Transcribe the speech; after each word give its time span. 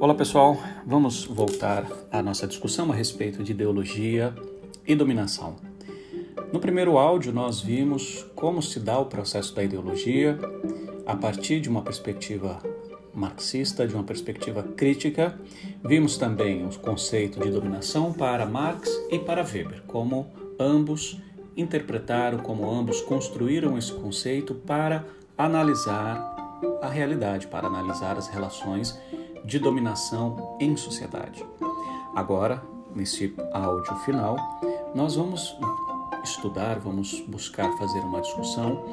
Olá 0.00 0.14
pessoal, 0.14 0.56
vamos 0.86 1.26
voltar 1.26 1.86
à 2.10 2.22
nossa 2.22 2.46
discussão 2.46 2.90
a 2.90 2.94
respeito 2.94 3.44
de 3.44 3.52
ideologia 3.52 4.34
e 4.86 4.94
dominação. 4.94 5.56
No 6.50 6.58
primeiro 6.58 6.96
áudio, 6.96 7.34
nós 7.34 7.60
vimos 7.60 8.24
como 8.34 8.62
se 8.62 8.80
dá 8.80 8.98
o 8.98 9.04
processo 9.04 9.54
da 9.54 9.62
ideologia 9.62 10.38
a 11.04 11.14
partir 11.14 11.60
de 11.60 11.68
uma 11.68 11.82
perspectiva 11.82 12.62
marxista, 13.12 13.86
de 13.86 13.94
uma 13.94 14.02
perspectiva 14.02 14.62
crítica. 14.62 15.38
Vimos 15.84 16.16
também 16.16 16.64
o 16.64 16.70
conceito 16.78 17.38
de 17.38 17.50
dominação 17.50 18.10
para 18.10 18.46
Marx 18.46 18.88
e 19.10 19.18
para 19.18 19.44
Weber, 19.44 19.82
como 19.86 20.28
ambos 20.58 21.20
interpretaram, 21.54 22.38
como 22.38 22.70
ambos 22.70 23.02
construíram 23.02 23.76
esse 23.76 23.92
conceito 23.92 24.54
para 24.54 25.04
analisar 25.36 26.58
a 26.80 26.88
realidade, 26.88 27.46
para 27.48 27.66
analisar 27.66 28.16
as 28.16 28.28
relações 28.28 28.98
de 29.44 29.58
dominação 29.58 30.56
em 30.60 30.76
sociedade. 30.76 31.44
Agora, 32.14 32.62
nesse 32.94 33.34
áudio 33.52 33.94
final, 33.96 34.36
nós 34.94 35.16
vamos 35.16 35.56
estudar, 36.22 36.78
vamos 36.78 37.20
buscar 37.28 37.70
fazer 37.78 38.00
uma 38.00 38.20
discussão 38.20 38.84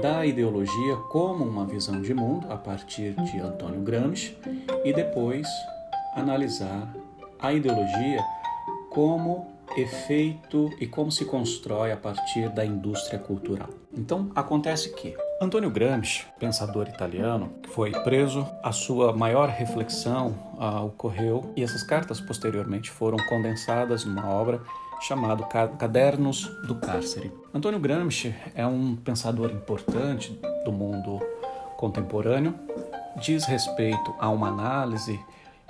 da 0.00 0.24
ideologia 0.24 0.96
como 1.10 1.44
uma 1.44 1.66
visão 1.66 2.00
de 2.00 2.14
mundo 2.14 2.50
a 2.50 2.56
partir 2.56 3.14
de 3.14 3.38
Antônio 3.38 3.80
Gramsci 3.80 4.36
e 4.84 4.92
depois 4.92 5.46
analisar 6.14 6.92
a 7.38 7.52
ideologia 7.52 8.22
como 8.90 9.46
efeito 9.76 10.70
e 10.80 10.86
como 10.86 11.12
se 11.12 11.24
constrói 11.24 11.92
a 11.92 11.96
partir 11.96 12.48
da 12.50 12.64
indústria 12.64 13.18
cultural. 13.18 13.70
Então, 13.92 14.30
acontece 14.34 14.90
que 14.94 15.14
Antônio 15.42 15.70
Gramsci, 15.70 16.26
pensador 16.38 16.86
italiano, 16.86 17.54
que 17.62 17.70
foi 17.70 17.92
preso, 17.92 18.46
a 18.62 18.72
sua 18.72 19.10
maior 19.16 19.48
reflexão 19.48 20.34
ah, 20.58 20.82
ocorreu 20.82 21.50
e 21.56 21.62
essas 21.62 21.82
cartas 21.82 22.20
posteriormente 22.20 22.90
foram 22.90 23.16
condensadas 23.26 24.04
numa 24.04 24.28
obra 24.28 24.60
chamada 25.00 25.42
Cadernos 25.78 26.44
do 26.66 26.74
Cárcere. 26.74 27.32
Antônio 27.54 27.80
Gramsci 27.80 28.34
é 28.54 28.66
um 28.66 28.94
pensador 28.94 29.50
importante 29.50 30.38
do 30.62 30.70
mundo 30.70 31.18
contemporâneo, 31.78 32.54
diz 33.16 33.46
respeito 33.46 34.14
a 34.18 34.28
uma 34.28 34.48
análise 34.48 35.18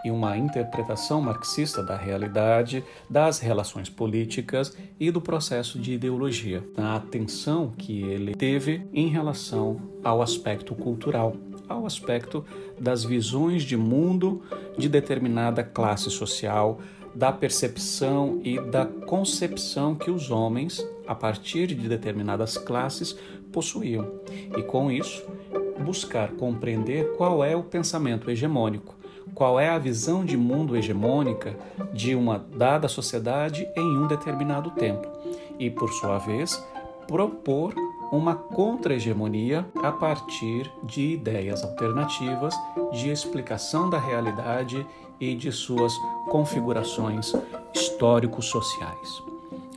e 0.04 0.10
uma 0.10 0.36
interpretação 0.36 1.20
marxista 1.20 1.82
da 1.82 1.96
realidade, 1.96 2.84
das 3.08 3.38
relações 3.38 3.88
políticas 3.88 4.76
e 4.98 5.10
do 5.10 5.20
processo 5.20 5.78
de 5.78 5.92
ideologia, 5.92 6.64
na 6.76 6.96
atenção 6.96 7.70
que 7.70 8.02
ele 8.02 8.34
teve 8.34 8.82
em 8.92 9.08
relação 9.08 9.80
ao 10.02 10.22
aspecto 10.22 10.74
cultural, 10.74 11.36
ao 11.68 11.86
aspecto 11.86 12.44
das 12.80 13.04
visões 13.04 13.62
de 13.62 13.76
mundo 13.76 14.42
de 14.76 14.88
determinada 14.88 15.62
classe 15.62 16.10
social, 16.10 16.80
da 17.14 17.32
percepção 17.32 18.40
e 18.44 18.60
da 18.60 18.86
concepção 18.86 19.94
que 19.94 20.10
os 20.10 20.30
homens, 20.30 20.86
a 21.06 21.14
partir 21.14 21.66
de 21.66 21.88
determinadas 21.88 22.56
classes, 22.56 23.16
possuíam. 23.52 24.20
E 24.56 24.62
com 24.62 24.90
isso, 24.90 25.24
buscar 25.84 26.32
compreender 26.32 27.16
qual 27.16 27.44
é 27.44 27.56
o 27.56 27.64
pensamento 27.64 28.30
hegemônico 28.30 28.99
qual 29.34 29.58
é 29.58 29.68
a 29.68 29.78
visão 29.78 30.24
de 30.24 30.36
mundo 30.36 30.76
hegemônica 30.76 31.56
de 31.92 32.14
uma 32.14 32.38
dada 32.38 32.88
sociedade 32.88 33.68
em 33.76 33.98
um 33.98 34.06
determinado 34.06 34.70
tempo 34.72 35.08
e, 35.58 35.70
por 35.70 35.90
sua 35.92 36.18
vez, 36.18 36.62
propor 37.06 37.74
uma 38.12 38.34
contra-hegemonia 38.34 39.66
a 39.82 39.92
partir 39.92 40.70
de 40.84 41.12
ideias 41.12 41.62
alternativas 41.62 42.54
de 42.92 43.10
explicação 43.10 43.88
da 43.88 43.98
realidade 43.98 44.84
e 45.20 45.34
de 45.34 45.52
suas 45.52 45.92
configurações 46.28 47.32
histórico-sociais. 47.74 49.22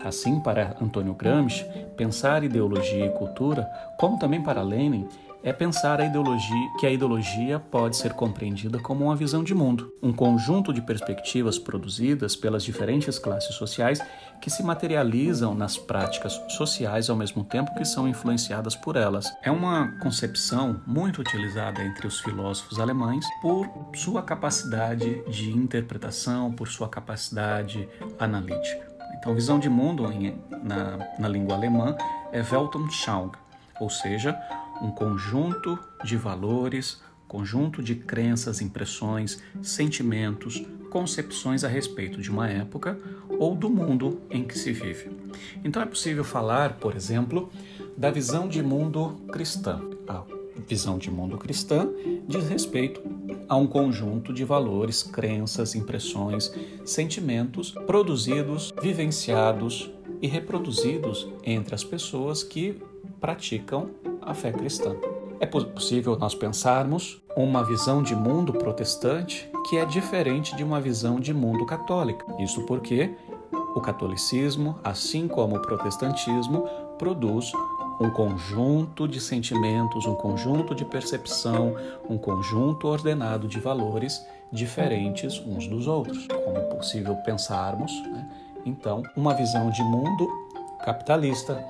Assim, 0.03 0.39
para 0.39 0.75
Antônio 0.81 1.13
Gramsci, 1.13 1.65
pensar 1.95 2.43
ideologia 2.43 3.05
e 3.05 3.11
cultura, 3.11 3.65
como 3.97 4.19
também 4.19 4.41
para 4.41 4.61
Lenin, 4.61 5.07
é 5.43 5.51
pensar 5.51 5.99
a 5.99 6.05
ideologia, 6.05 6.71
que 6.79 6.87
a 6.87 6.89
ideologia 6.89 7.59
pode 7.59 7.97
ser 7.97 8.13
compreendida 8.13 8.79
como 8.79 9.05
uma 9.05 9.15
visão 9.15 9.43
de 9.43 9.53
mundo, 9.53 9.93
um 10.01 10.13
conjunto 10.13 10.71
de 10.73 10.81
perspectivas 10.81 11.59
produzidas 11.59 12.35
pelas 12.35 12.63
diferentes 12.63 13.19
classes 13.19 13.53
sociais 13.55 13.99
que 14.41 14.49
se 14.49 14.63
materializam 14.63 15.53
nas 15.53 15.77
práticas 15.77 16.41
sociais 16.47 17.09
ao 17.09 17.15
mesmo 17.15 17.43
tempo 17.43 17.73
que 17.75 17.83
são 17.83 18.07
influenciadas 18.07 18.75
por 18.75 18.95
elas. 18.95 19.31
É 19.43 19.51
uma 19.51 19.91
concepção 19.99 20.81
muito 20.87 21.19
utilizada 21.19 21.83
entre 21.83 22.07
os 22.07 22.19
filósofos 22.21 22.79
alemães 22.79 23.25
por 23.41 23.69
sua 23.95 24.23
capacidade 24.23 25.23
de 25.29 25.51
interpretação, 25.51 26.51
por 26.53 26.69
sua 26.69 26.87
capacidade 26.87 27.87
analítica. 28.17 28.93
Então, 29.17 29.35
visão 29.35 29.59
de 29.59 29.69
mundo 29.69 30.11
em, 30.11 30.37
na, 30.63 30.97
na 31.19 31.27
língua 31.27 31.55
alemã 31.55 31.95
é 32.31 32.41
Weltanschauung, 32.41 33.31
ou 33.79 33.89
seja, 33.89 34.37
um 34.83 34.91
conjunto 34.91 35.79
de 36.03 36.17
valores, 36.17 37.01
conjunto 37.27 37.81
de 37.81 37.95
crenças, 37.95 38.61
impressões, 38.61 39.41
sentimentos, 39.61 40.61
concepções 40.91 41.63
a 41.63 41.67
respeito 41.67 42.21
de 42.21 42.29
uma 42.29 42.47
época 42.47 42.99
ou 43.39 43.55
do 43.55 43.69
mundo 43.69 44.21
em 44.29 44.43
que 44.43 44.55
se 44.59 44.71
vive. 44.71 45.09
Então 45.63 45.81
é 45.81 45.85
possível 45.85 46.23
falar, 46.23 46.73
por 46.73 46.95
exemplo, 46.95 47.49
da 47.97 48.11
visão 48.11 48.47
de 48.47 48.61
mundo 48.61 49.21
cristã. 49.31 49.81
A 50.07 50.23
visão 50.67 50.97
de 50.97 51.09
mundo 51.09 51.37
cristã 51.37 51.89
diz 52.27 52.47
respeito 52.47 53.01
a 53.49 53.55
um 53.55 53.65
conjunto 53.65 54.33
de 54.33 54.43
valores, 54.43 55.01
crenças, 55.01 55.75
impressões, 55.75 56.53
sentimentos 56.85 57.71
produzidos, 57.87 58.71
vivenciados 58.81 59.89
e 60.21 60.27
reproduzidos 60.27 61.27
entre 61.43 61.73
as 61.73 61.83
pessoas 61.83 62.43
que 62.43 62.79
praticam 63.19 63.89
a 64.25 64.33
fé 64.33 64.51
cristã. 64.51 64.95
É 65.39 65.45
possível 65.45 66.17
nós 66.17 66.33
pensarmos 66.33 67.21
uma 67.35 67.63
visão 67.63 68.01
de 68.01 68.15
mundo 68.15 68.53
protestante 68.53 69.49
que 69.67 69.77
é 69.77 69.85
diferente 69.85 70.55
de 70.55 70.63
uma 70.63 70.79
visão 70.79 71.19
de 71.19 71.33
mundo 71.33 71.65
católica. 71.65 72.25
Isso 72.39 72.65
porque 72.65 73.13
o 73.75 73.81
catolicismo, 73.81 74.77
assim 74.83 75.27
como 75.27 75.57
o 75.57 75.61
protestantismo, 75.61 76.67
produz 76.97 77.51
um 77.99 78.09
conjunto 78.09 79.07
de 79.07 79.19
sentimentos, 79.19 80.05
um 80.05 80.15
conjunto 80.15 80.73
de 80.73 80.85
percepção, 80.85 81.75
um 82.09 82.17
conjunto 82.17 82.87
ordenado 82.87 83.47
de 83.47 83.59
valores 83.59 84.25
diferentes 84.51 85.39
uns 85.45 85.67
dos 85.67 85.87
outros. 85.87 86.27
Como 86.27 86.57
é 86.57 86.61
possível 86.61 87.15
pensarmos, 87.17 87.91
né? 88.11 88.29
então, 88.65 89.03
uma 89.15 89.33
visão 89.33 89.69
de 89.69 89.83
mundo 89.83 90.29
capitalista, 90.83 91.63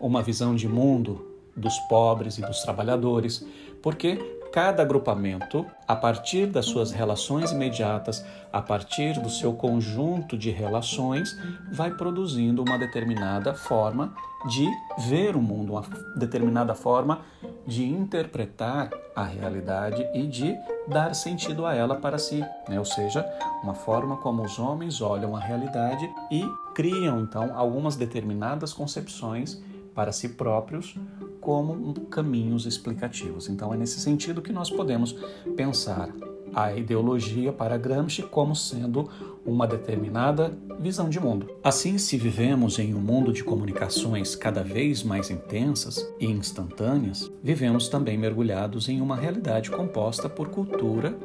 uma 0.00 0.22
visão 0.22 0.54
de 0.54 0.68
mundo 0.68 1.29
dos 1.56 1.78
pobres 1.80 2.38
e 2.38 2.42
dos 2.42 2.60
trabalhadores, 2.62 3.44
porque 3.82 4.40
cada 4.52 4.82
agrupamento, 4.82 5.64
a 5.86 5.94
partir 5.94 6.46
das 6.46 6.66
suas 6.66 6.90
relações 6.90 7.52
imediatas, 7.52 8.24
a 8.52 8.60
partir 8.60 9.20
do 9.20 9.30
seu 9.30 9.52
conjunto 9.52 10.36
de 10.36 10.50
relações, 10.50 11.36
vai 11.72 11.92
produzindo 11.92 12.62
uma 12.62 12.76
determinada 12.76 13.54
forma 13.54 14.12
de 14.48 14.68
ver 15.08 15.36
o 15.36 15.40
mundo, 15.42 15.72
uma 15.74 15.84
determinada 16.16 16.74
forma 16.74 17.20
de 17.66 17.84
interpretar 17.84 18.90
a 19.14 19.22
realidade 19.22 20.04
e 20.14 20.26
de 20.26 20.56
dar 20.88 21.14
sentido 21.14 21.66
a 21.66 21.74
ela 21.74 21.94
para 21.94 22.18
si, 22.18 22.40
né? 22.68 22.78
ou 22.78 22.84
seja, 22.84 23.24
uma 23.62 23.74
forma 23.74 24.16
como 24.16 24.42
os 24.42 24.58
homens 24.58 25.00
olham 25.00 25.36
a 25.36 25.40
realidade 25.40 26.10
e 26.30 26.42
criam 26.74 27.20
então 27.20 27.56
algumas 27.56 27.96
determinadas 27.96 28.72
concepções 28.72 29.62
para 29.94 30.10
si 30.10 30.30
próprios 30.30 30.96
como 31.40 31.94
caminhos 32.06 32.66
explicativos. 32.66 33.48
Então 33.48 33.72
é 33.72 33.76
nesse 33.76 34.00
sentido 34.00 34.42
que 34.42 34.52
nós 34.52 34.70
podemos 34.70 35.12
pensar 35.56 36.10
a 36.54 36.74
ideologia 36.74 37.52
para 37.52 37.78
Gramsci 37.78 38.22
como 38.22 38.54
sendo 38.54 39.08
uma 39.44 39.66
determinada 39.66 40.56
visão 40.78 41.08
de 41.08 41.20
mundo. 41.20 41.48
Assim, 41.62 41.96
se 41.96 42.16
vivemos 42.16 42.78
em 42.78 42.94
um 42.94 43.00
mundo 43.00 43.32
de 43.32 43.44
comunicações 43.44 44.34
cada 44.34 44.62
vez 44.62 45.02
mais 45.02 45.30
intensas 45.30 46.06
e 46.18 46.26
instantâneas, 46.26 47.30
vivemos 47.42 47.88
também 47.88 48.18
mergulhados 48.18 48.88
em 48.88 49.00
uma 49.00 49.16
realidade 49.16 49.70
composta 49.70 50.28
por 50.28 50.48
cultura 50.48 51.16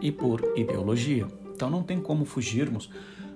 e 0.00 0.10
por 0.10 0.42
ideologia. 0.56 1.26
Então 1.54 1.70
não 1.70 1.82
tem 1.82 2.00
como 2.00 2.24
fugirmos 2.24 2.90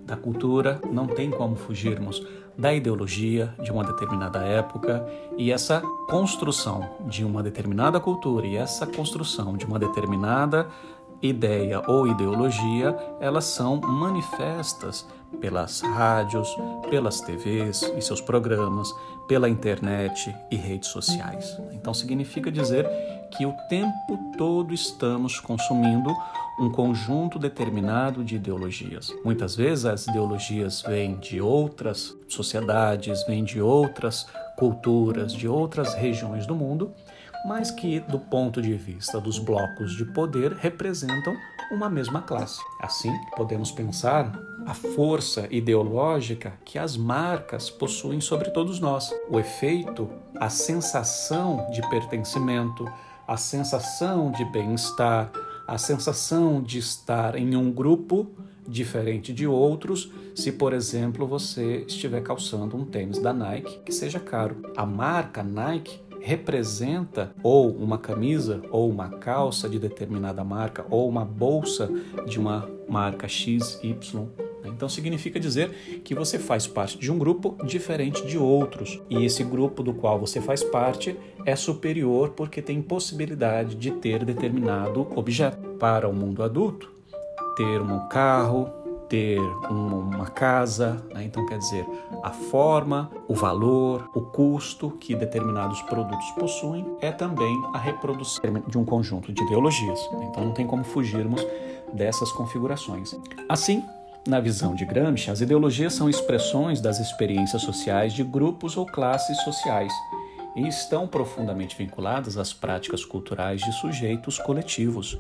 da 0.05 0.17
cultura, 0.17 0.81
não 0.91 1.07
tem 1.07 1.31
como 1.31 1.55
fugirmos 1.55 2.27
da 2.59 2.75
ideologia 2.75 3.55
de 3.63 3.71
uma 3.71 3.85
determinada 3.85 4.41
época 4.41 5.07
e 5.37 5.53
essa 5.53 5.81
construção 6.09 6.97
de 7.07 7.25
uma 7.25 7.41
determinada 7.41 8.01
cultura 8.01 8.45
e 8.45 8.57
essa 8.57 8.85
construção 8.85 9.57
de 9.57 9.65
uma 9.65 9.79
determinada 9.79 10.67
ideia 11.23 11.83
ou 11.87 12.07
ideologia, 12.07 12.97
elas 13.21 13.45
são 13.45 13.81
manifestas 13.81 15.07
pelas 15.41 15.81
rádios, 15.81 16.49
pelas 16.91 17.21
TVs 17.21 17.83
e 17.97 18.01
seus 18.01 18.21
programas, 18.21 18.93
pela 19.27 19.49
internet 19.49 20.35
e 20.51 20.57
redes 20.57 20.89
sociais. 20.89 21.57
Então 21.73 21.93
significa 21.93 22.51
dizer 22.51 22.87
que 23.31 23.47
o 23.47 23.53
tempo 23.69 24.19
todo 24.37 24.73
estamos 24.73 25.41
consumindo 25.41 26.15
um 26.59 26.71
conjunto 26.71 27.39
determinado 27.39 28.25
de 28.25 28.37
ideologias. 28.37 29.15
Muitas 29.25 29.55
vezes 29.55 29.85
as 29.85 30.07
ideologias 30.07 30.83
vêm 30.83 31.17
de 31.17 31.41
outras 31.41 32.17
sociedades, 32.29 33.25
vêm 33.27 33.45
de 33.45 33.61
outras 33.61 34.27
culturas, 34.57 35.33
de 35.33 35.47
outras 35.47 35.95
regiões 35.95 36.47
do 36.47 36.55
mundo, 36.57 36.93
mas 37.47 37.71
que, 37.71 38.01
do 38.01 38.19
ponto 38.19 38.61
de 38.61 38.75
vista 38.75 39.21
dos 39.21 39.39
blocos 39.39 39.97
de 39.97 40.05
poder, 40.05 40.53
representam 40.55 41.35
uma 41.71 41.89
mesma 41.89 42.23
classe. 42.23 42.61
Assim, 42.81 43.13
podemos 43.37 43.71
pensar 43.71 44.33
a 44.67 44.75
força 44.75 45.47
ideológica 45.51 46.55
que 46.65 46.79
as 46.79 46.97
marcas 46.97 47.71
possuem 47.71 48.21
sobre 48.21 48.51
todos 48.51 48.81
nós. 48.81 49.15
O 49.31 49.39
efeito, 49.39 50.11
a 50.39 50.49
sensação 50.49 51.69
de 51.71 51.81
pertencimento, 51.89 52.85
a 53.29 53.37
sensação 53.37 54.33
de 54.33 54.43
bem-estar, 54.47 55.31
a 55.67 55.77
sensação 55.77 56.63
de 56.63 56.79
estar 56.79 57.37
em 57.37 57.55
um 57.55 57.71
grupo 57.71 58.31
diferente 58.67 59.35
de 59.35 59.47
outros, 59.47 60.11
se 60.35 60.51
por 60.51 60.73
exemplo 60.73 61.27
você 61.27 61.85
estiver 61.87 62.23
calçando 62.23 62.75
um 62.75 62.87
tênis 62.87 63.19
da 63.19 63.35
Nike 63.35 63.81
que 63.85 63.93
seja 63.93 64.19
caro. 64.19 64.63
A 64.75 64.87
marca 64.87 65.43
Nike 65.43 66.01
representa 66.23 67.35
ou 67.43 67.71
uma 67.71 67.99
camisa 67.99 68.63
ou 68.71 68.89
uma 68.89 69.11
calça 69.11 69.69
de 69.69 69.79
determinada 69.79 70.43
marca 70.43 70.87
ou 70.89 71.07
uma 71.07 71.25
bolsa 71.25 71.91
de 72.27 72.41
uma 72.41 72.67
marca 72.89 73.29
XY 73.29 73.99
então 74.69 74.89
significa 74.89 75.41
dizer 75.41 76.01
que 76.05 76.15
você 76.15 76.39
faz 76.39 76.67
parte 76.67 76.99
de 76.99 77.11
um 77.11 77.19
grupo 77.19 77.57
diferente 77.65 78.27
de 78.27 78.39
outros, 78.39 79.01
e 79.09 79.25
esse 79.25 79.43
grupo 79.43 79.83
do 79.83 79.95
qual 79.95 80.19
você 80.19 80.41
faz 80.41 80.63
parte 80.63 81.17
é 81.45 81.57
superior 81.57 82.31
porque 82.31 82.61
tem 82.61 82.81
possibilidade 82.83 83.75
de 83.75 83.91
ter 83.93 84.25
determinado 84.25 85.07
objeto. 85.17 85.69
Para 85.79 86.09
o 86.09 86.13
mundo 86.13 86.43
adulto, 86.43 86.91
ter 87.57 87.81
um 87.81 88.09
carro, 88.09 88.69
ter 89.09 89.41
uma 89.71 90.27
casa, 90.27 91.03
né? 91.13 91.25
então 91.25 91.47
quer 91.47 91.59
dizer 91.59 91.87
a 92.23 92.31
forma, 92.31 93.11
o 93.27 93.35
valor, 93.35 94.09
o 94.15 94.21
custo 94.21 94.91
que 94.91 95.15
determinados 95.15 95.81
produtos 95.83 96.31
possuem 96.33 96.87
é 97.01 97.11
também 97.11 97.61
a 97.73 97.79
reprodução 97.79 98.43
de 98.67 98.79
um 98.79 98.85
conjunto 98.85 99.33
de 99.33 99.43
ideologias. 99.43 99.99
Então 100.31 100.45
não 100.45 100.53
tem 100.53 100.67
como 100.67 100.85
fugirmos 100.85 101.45
dessas 101.93 102.31
configurações. 102.33 103.15
Assim, 103.49 103.83
na 104.29 104.41
visão 104.41 104.75
de 104.75 104.85
Gramsci, 104.85 105.31
as 105.31 105.41
ideologias 105.41 105.95
são 105.95 106.09
expressões 106.09 106.83
das 106.83 107.01
experiências 107.01 107.63
sociais 107.63 108.13
de 108.13 108.23
grupos 108.23 108.77
ou 108.77 108.85
classes 108.85 109.39
sociais 109.43 109.91
e 110.55 110.69
estão 110.69 111.09
profundamente 111.09 111.75
vinculadas 111.75 112.37
às 112.37 112.53
práticas 112.53 113.07
culturais 113.07 113.63
de 113.63 113.73
sujeitos 113.73 114.39
coletivos. 114.39 115.19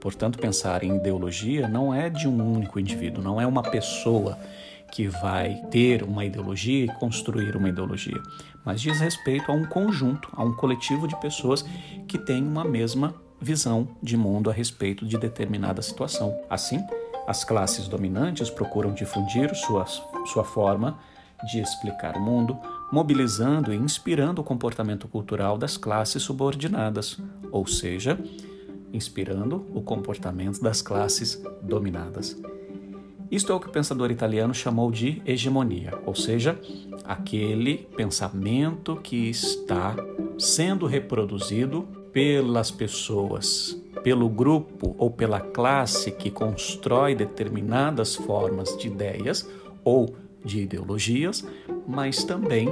Portanto, 0.00 0.38
pensar 0.38 0.84
em 0.84 0.96
ideologia 0.96 1.66
não 1.66 1.92
é 1.92 2.08
de 2.08 2.28
um 2.28 2.54
único 2.54 2.78
indivíduo, 2.78 3.24
não 3.24 3.40
é 3.40 3.46
uma 3.46 3.62
pessoa 3.62 4.38
que 4.92 5.08
vai 5.08 5.60
ter 5.72 6.04
uma 6.04 6.24
ideologia 6.24 6.84
e 6.84 6.88
construir 6.88 7.56
uma 7.56 7.70
ideologia, 7.70 8.22
mas 8.64 8.80
diz 8.80 9.00
respeito 9.00 9.50
a 9.50 9.54
um 9.54 9.64
conjunto, 9.64 10.28
a 10.32 10.44
um 10.44 10.54
coletivo 10.54 11.08
de 11.08 11.18
pessoas 11.20 11.64
que 12.06 12.18
têm 12.18 12.46
uma 12.46 12.64
mesma 12.64 13.14
visão 13.40 13.88
de 14.00 14.16
mundo 14.16 14.48
a 14.48 14.52
respeito 14.52 15.04
de 15.04 15.18
determinada 15.18 15.82
situação. 15.82 16.38
Assim, 16.48 16.78
as 17.26 17.44
classes 17.44 17.88
dominantes 17.88 18.50
procuram 18.50 18.92
difundir 18.92 19.54
sua, 19.54 19.86
sua 19.86 20.44
forma 20.44 20.98
de 21.50 21.60
explicar 21.60 22.16
o 22.16 22.20
mundo, 22.20 22.58
mobilizando 22.90 23.72
e 23.72 23.76
inspirando 23.76 24.40
o 24.40 24.44
comportamento 24.44 25.06
cultural 25.08 25.58
das 25.58 25.76
classes 25.76 26.22
subordinadas, 26.22 27.18
ou 27.50 27.66
seja, 27.66 28.18
inspirando 28.92 29.66
o 29.74 29.82
comportamento 29.82 30.62
das 30.62 30.80
classes 30.80 31.42
dominadas. 31.62 32.40
Isto 33.30 33.52
é 33.52 33.54
o 33.54 33.60
que 33.60 33.66
o 33.66 33.72
pensador 33.72 34.10
italiano 34.10 34.54
chamou 34.54 34.90
de 34.90 35.20
hegemonia, 35.26 35.92
ou 36.06 36.14
seja, 36.14 36.58
aquele 37.04 37.78
pensamento 37.96 38.96
que 38.96 39.28
está 39.28 39.96
sendo 40.38 40.86
reproduzido 40.86 41.82
pelas 42.12 42.70
pessoas 42.70 43.76
pelo 44.04 44.28
grupo 44.28 44.94
ou 44.98 45.10
pela 45.10 45.40
classe 45.40 46.10
que 46.10 46.30
constrói 46.30 47.14
determinadas 47.14 48.14
formas 48.14 48.76
de 48.76 48.86
ideias 48.86 49.48
ou 49.82 50.14
de 50.44 50.60
ideologias, 50.60 51.42
mas 51.88 52.22
também 52.22 52.68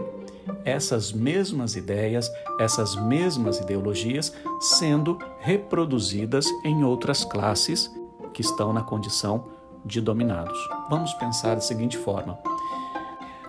essas 0.63 1.11
mesmas 1.11 1.75
ideias, 1.75 2.31
essas 2.61 2.95
mesmas 2.97 3.59
ideologias 3.61 4.35
sendo 4.61 5.19
reproduzidas 5.41 6.47
em 6.65 6.85
outras 6.85 7.25
classes 7.25 7.91
que 8.35 8.43
estão 8.43 8.73
na 8.73 8.83
condição 8.83 9.47
de 9.87 10.03
dominados. 10.03 10.59
Vamos 10.91 11.15
pensar 11.15 11.55
da 11.55 11.61
seguinte 11.63 11.97
forma: 11.97 12.39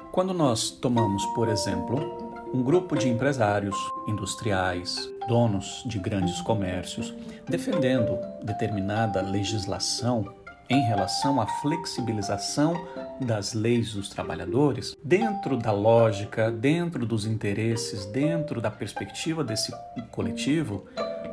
quando 0.10 0.34
nós 0.34 0.70
tomamos, 0.70 1.26
por 1.28 1.50
exemplo, 1.50 2.33
um 2.54 2.62
grupo 2.62 2.96
de 2.96 3.10
empresários, 3.10 3.76
industriais, 4.08 5.10
donos 5.28 5.84
de 5.88 5.98
grandes 5.98 6.40
comércios, 6.42 7.12
defendendo 7.50 8.20
determinada 8.44 9.22
legislação 9.22 10.36
em 10.70 10.82
relação 10.82 11.42
à 11.42 11.48
flexibilização 11.48 12.88
das 13.20 13.54
leis 13.54 13.94
dos 13.94 14.08
trabalhadores, 14.08 14.96
dentro 15.04 15.58
da 15.58 15.72
lógica, 15.72 16.52
dentro 16.52 17.06
dos 17.06 17.26
interesses, 17.26 18.06
dentro 18.06 18.62
da 18.62 18.70
perspectiva 18.70 19.44
desse 19.44 19.74
coletivo, 20.12 20.86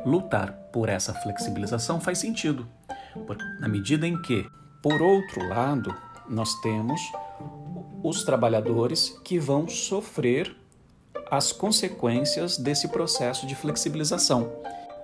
lutar 0.03 0.51
por 0.73 0.89
essa 0.89 1.13
flexibilização 1.13 2.01
faz 2.01 2.17
sentido, 2.17 2.67
na 3.59 3.67
medida 3.67 4.07
em 4.07 4.19
que, 4.23 4.45
por 4.81 5.01
outro 5.01 5.47
lado, 5.47 5.95
nós 6.27 6.59
temos 6.61 6.99
os 8.03 8.23
trabalhadores 8.23 9.09
que 9.23 9.37
vão 9.37 9.67
sofrer 9.67 10.60
as 11.31 11.53
consequências 11.53 12.57
desse 12.57 12.89
processo 12.89 13.47
de 13.47 13.55
flexibilização. 13.55 14.51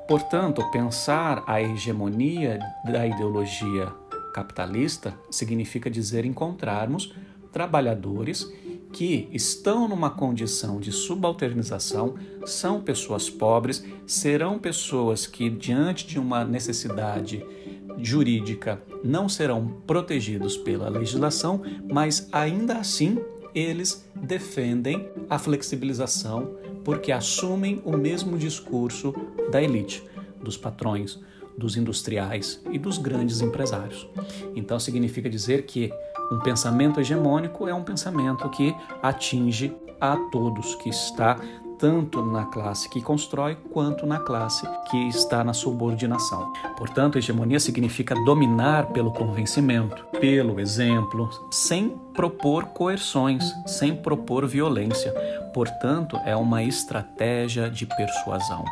Portanto, 0.10 0.62
pensar 0.72 1.42
a 1.48 1.62
hegemonia 1.62 2.60
da 2.84 3.08
ideologia 3.08 3.88
capitalista 4.34 5.18
significa 5.32 5.90
dizer 5.90 6.26
encontrarmos 6.26 7.14
trabalhadores 7.52 8.52
que 8.92 9.28
estão 9.32 9.88
numa 9.88 10.10
condição 10.10 10.80
de 10.80 10.92
subalternização, 10.92 12.16
são 12.46 12.82
pessoas 12.82 13.30
pobres, 13.30 13.84
serão 14.06 14.60
pessoas 14.60 15.26
que, 15.26 15.50
diante 15.50 16.06
de 16.06 16.20
uma 16.20 16.44
necessidade 16.44 17.46
jurídica, 17.98 18.82
não 19.04 19.28
serão 19.28 19.68
protegidos 19.86 20.56
pela 20.56 20.90
legislação, 20.90 21.62
mas 21.90 22.30
ainda 22.32 22.78
assim 22.78 23.18
eles 23.56 24.07
defendem 24.22 25.10
a 25.30 25.38
flexibilização 25.38 26.56
porque 26.84 27.12
assumem 27.12 27.82
o 27.84 27.98
mesmo 27.98 28.38
discurso 28.38 29.14
da 29.52 29.62
elite, 29.62 30.04
dos 30.42 30.56
patrões, 30.56 31.20
dos 31.58 31.76
industriais 31.76 32.62
e 32.72 32.78
dos 32.78 32.98
grandes 32.98 33.42
empresários. 33.42 34.08
Então 34.56 34.80
significa 34.80 35.30
dizer 35.30 35.66
que 35.66 35.92
um 36.32 36.40
pensamento 36.40 37.00
hegemônico 37.00 37.68
é 37.68 37.74
um 37.74 37.84
pensamento 37.84 38.50
que 38.50 38.76
atinge 39.02 39.76
a 40.00 40.16
todos, 40.32 40.76
que 40.76 40.90
está 40.90 41.40
tanto 41.80 42.26
na 42.26 42.46
classe 42.46 42.90
que 42.90 43.02
constrói 43.02 43.56
quanto 43.72 44.06
na 44.06 44.20
classe 44.20 44.68
que 44.90 45.08
está 45.08 45.44
na 45.44 45.54
subordinação. 45.54 46.52
Portanto, 46.78 47.18
hegemonia 47.18 47.60
significa 47.60 48.16
dominar 48.26 48.88
pelo 48.88 49.12
convencimento, 49.12 50.06
pelo 50.20 50.60
exemplo, 50.60 51.30
sem 51.52 51.90
propor 52.14 52.66
coerções, 52.68 53.44
sem 53.66 53.96
propor 53.96 54.48
violência. 54.48 55.14
Portanto, 55.54 56.20
é 56.26 56.36
uma 56.36 56.64
estratégia 56.64 57.70
de 57.70 57.86
persuasão. 57.86 58.64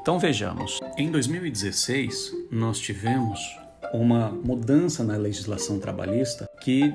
Então 0.00 0.18
vejamos, 0.18 0.80
em 0.98 1.10
2016 1.10 2.32
nós 2.50 2.78
tivemos 2.78 3.40
uma 3.92 4.28
mudança 4.28 5.02
na 5.04 5.16
legislação 5.16 5.78
trabalhista 5.78 6.46
que 6.62 6.92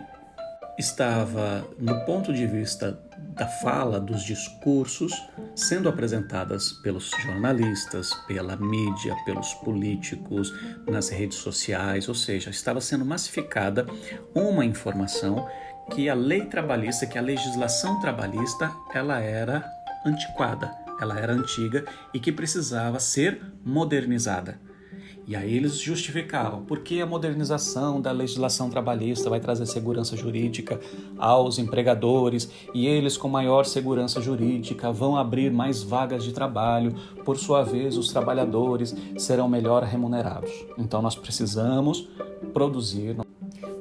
estava, 0.79 1.67
no 1.77 2.05
ponto 2.05 2.33
de 2.33 2.47
vista 2.47 2.97
da 3.35 3.45
fala, 3.45 3.99
dos 3.99 4.23
discursos, 4.23 5.11
sendo 5.53 5.89
apresentadas 5.89 6.71
pelos 6.71 7.11
jornalistas, 7.21 8.13
pela 8.27 8.55
mídia, 8.55 9.15
pelos 9.25 9.53
políticos, 9.55 10.53
nas 10.87 11.09
redes 11.09 11.37
sociais, 11.37 12.07
ou 12.07 12.15
seja, 12.15 12.49
estava 12.49 12.79
sendo 12.79 13.05
massificada 13.05 13.85
uma 14.33 14.63
informação 14.63 15.47
que 15.91 16.07
a 16.07 16.13
lei 16.13 16.45
trabalhista, 16.45 17.05
que 17.05 17.17
a 17.17 17.21
legislação 17.21 17.99
trabalhista, 17.99 18.71
ela 18.93 19.19
era 19.19 19.69
antiquada, 20.05 20.73
ela 21.01 21.19
era 21.19 21.33
antiga 21.33 21.83
e 22.13 22.19
que 22.19 22.31
precisava 22.31 22.99
ser 22.99 23.41
modernizada. 23.65 24.68
E 25.29 25.35
aí 25.35 25.55
eles 25.55 25.77
justificavam 25.77 26.63
porque 26.63 26.99
a 27.01 27.05
modernização 27.05 28.01
da 28.01 28.11
legislação 28.11 28.67
trabalhista 28.67 29.29
vai 29.29 29.39
trazer 29.39 29.67
segurança 29.67 30.17
jurídica 30.17 30.79
aos 31.19 31.59
empregadores 31.59 32.49
e 32.73 32.87
eles, 32.87 33.15
com 33.15 33.29
maior 33.29 33.63
segurança 33.63 34.19
jurídica, 34.19 34.91
vão 34.91 35.15
abrir 35.15 35.51
mais 35.51 35.83
vagas 35.83 36.23
de 36.23 36.33
trabalho. 36.33 36.95
Por 37.23 37.37
sua 37.37 37.61
vez, 37.61 37.95
os 37.95 38.11
trabalhadores 38.11 38.95
serão 39.19 39.47
melhor 39.47 39.83
remunerados. 39.83 40.49
Então, 40.79 40.99
nós 40.99 41.15
precisamos 41.15 42.09
produzir, 42.51 43.15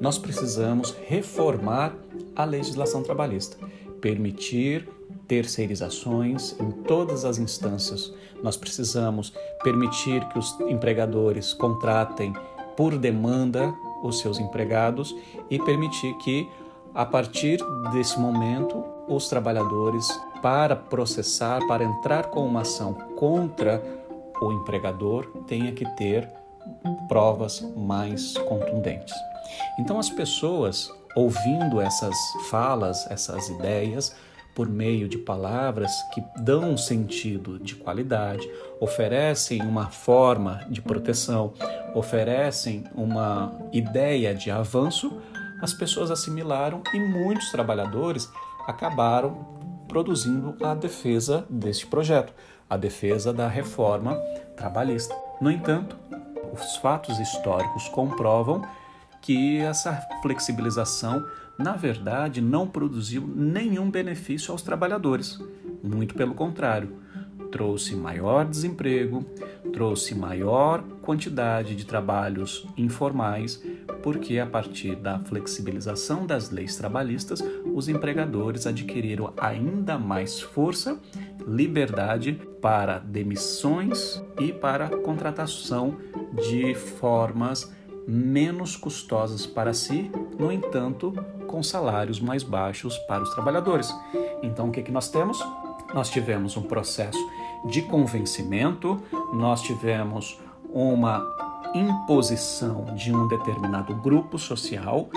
nós 0.03 0.19
precisamos 0.19 0.95
reformar 1.07 1.95
a 2.37 2.45
legislação 2.45 3.03
trabalhista, 3.03 3.57
permitir 4.03 4.87
terceirizações 5.27 6.59
em 6.59 6.71
todas 6.71 7.25
as 7.25 7.39
instâncias. 7.39 8.13
Nós 8.43 8.57
precisamos 8.57 9.33
permitir 9.63 10.27
que 10.29 10.39
os 10.39 10.59
empregadores 10.61 11.53
contratem 11.53 12.33
por 12.77 12.97
demanda 12.97 13.75
os 14.03 14.21
seus 14.21 14.39
empregados 14.39 15.15
e 15.51 15.59
permitir 15.59 16.15
que, 16.19 16.49
a 16.95 17.05
partir 17.05 17.59
desse 17.93 18.19
momento, 18.19 18.85
os 19.09 19.29
trabalhadores, 19.29 20.09
para 20.43 20.77
processar, 20.77 21.67
para 21.67 21.85
entrar 21.85 22.29
com 22.31 22.47
uma 22.47 22.61
ação 22.61 22.95
contra 23.17 23.83
o 24.41 24.53
empregador, 24.53 25.27
tenha 25.47 25.73
que 25.73 25.85
ter 25.97 26.29
provas 27.09 27.61
mais 27.77 28.35
contundentes. 28.39 29.15
Então, 29.79 29.99
as 29.99 30.11
pessoas, 30.11 30.93
ouvindo 31.17 31.81
essas 31.81 32.17
falas, 32.49 33.11
essas 33.11 33.49
ideias, 33.49 34.15
por 34.59 34.69
meio 34.69 35.09
de 35.09 35.17
palavras 35.17 36.03
que 36.13 36.21
dão 36.37 36.73
um 36.73 36.77
sentido 36.77 37.61
de 37.61 37.77
qualidade, 37.77 38.51
oferecem 38.81 39.63
uma 39.63 39.87
forma 39.87 40.67
de 40.69 40.83
proteção, 40.83 41.53
oferecem 41.95 42.83
uma 42.93 43.57
ideia 43.73 44.35
de 44.35 44.51
avanço, 44.51 45.17
as 45.63 45.73
pessoas 45.73 46.11
assimilaram 46.11 46.83
e 46.93 46.99
muitos 46.99 47.53
trabalhadores 47.53 48.29
acabaram 48.67 49.47
produzindo 49.87 50.57
a 50.67 50.75
defesa 50.75 51.47
deste 51.49 51.87
projeto, 51.87 52.35
a 52.69 52.77
defesa 52.77 53.33
da 53.33 53.47
reforma 53.47 54.17
trabalhista. 54.57 55.15
No 55.41 55.53
entanto, 55.53 55.97
os 56.53 56.75
fatos 56.79 57.21
históricos 57.21 57.89
comprovam 57.91 58.67
que 59.23 59.59
essa 59.59 60.05
flexibilização 60.21 61.25
na 61.59 61.73
verdade, 61.75 62.41
não 62.41 62.69
produziu 62.69 63.27
nenhum 63.27 63.91
benefício 63.91 64.53
aos 64.53 64.63
trabalhadores. 64.63 65.39
Muito 65.83 66.15
pelo 66.15 66.35
contrário, 66.35 66.97
trouxe 67.51 67.97
maior 67.97 68.45
desemprego, 68.45 69.25
trouxe 69.73 70.15
maior 70.15 70.83
quantidade 71.03 71.75
de 71.75 71.85
trabalhos 71.85 72.67
informais, 72.77 73.63
porque 74.03 74.39
a 74.39 74.47
partir 74.47 74.95
da 74.95 75.19
flexibilização 75.19 76.27
das 76.27 76.51
leis 76.51 76.77
trabalhistas, 76.77 77.43
os 77.75 77.89
empregadores 77.89 78.67
adquiriram 78.67 79.33
ainda 79.37 79.99
mais 79.99 80.41
força, 80.41 81.01
liberdade 81.47 82.41
para 82.61 82.99
demissões 82.99 84.23
e 84.39 84.53
para 84.53 84.89
contratação 84.99 85.97
de 86.35 86.75
formas 86.75 87.75
menos 88.07 88.77
custosas 88.77 89.47
para 89.47 89.73
si, 89.73 90.11
no 90.39 90.53
entanto, 90.53 91.13
com 91.49 91.63
salários 91.63 92.21
mais 92.21 92.45
baixos 92.45 92.97
para 92.99 93.23
os 93.23 93.35
trabalhadores. 93.35 93.93
Então, 94.43 94.69
o 94.69 94.71
que, 94.71 94.83
que 94.83 94.93
nós 94.93 95.09
temos? 95.09 95.43
Nós 95.93 96.11
tivemos 96.11 96.57
um 96.57 96.63
processo 96.63 97.19
de 97.65 97.83
convencimento, 97.83 99.03
nós 99.33 99.63
tivemos 99.63 100.39
uma 100.71 101.27
imposição 101.75 102.85
de 102.95 103.13
um 103.13 103.27
determinado 103.27 103.95
grupo 103.97 104.39
social 104.39 105.09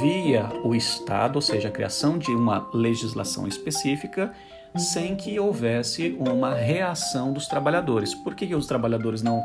via 0.00 0.48
o 0.64 0.74
Estado, 0.74 1.36
ou 1.36 1.42
seja, 1.42 1.68
a 1.68 1.70
criação 1.70 2.18
de 2.18 2.30
uma 2.30 2.68
legislação 2.72 3.46
específica, 3.46 4.32
sem 4.76 5.14
que 5.14 5.38
houvesse 5.38 6.16
uma 6.18 6.54
reação 6.54 7.32
dos 7.32 7.46
trabalhadores. 7.46 8.14
Por 8.14 8.34
que, 8.34 8.52
os 8.54 8.66
trabalhadores 8.66 9.22
não 9.22 9.42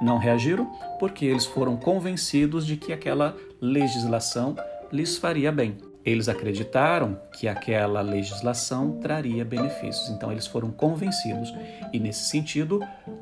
não 0.00 0.16
reagiram 0.16 0.64
porque 0.98 1.26
eles 1.26 1.44
foram 1.44 1.76
convencidos 1.76 2.66
de 2.66 2.76
que 2.76 2.90
aquela 2.90 3.36
legislação 3.60 4.56
lhes 4.92 5.16
faria 5.16 5.50
bem. 5.50 5.76
Eles 6.04 6.28
acreditaram 6.28 7.20
que 7.38 7.46
aquela 7.46 8.00
legislação 8.00 8.98
traria 9.00 9.44
benefícios, 9.44 10.08
então 10.08 10.32
eles 10.32 10.46
foram 10.46 10.70
convencidos. 10.70 11.52
E 11.92 11.98
nesse 11.98 12.30
sentido, 12.30 12.80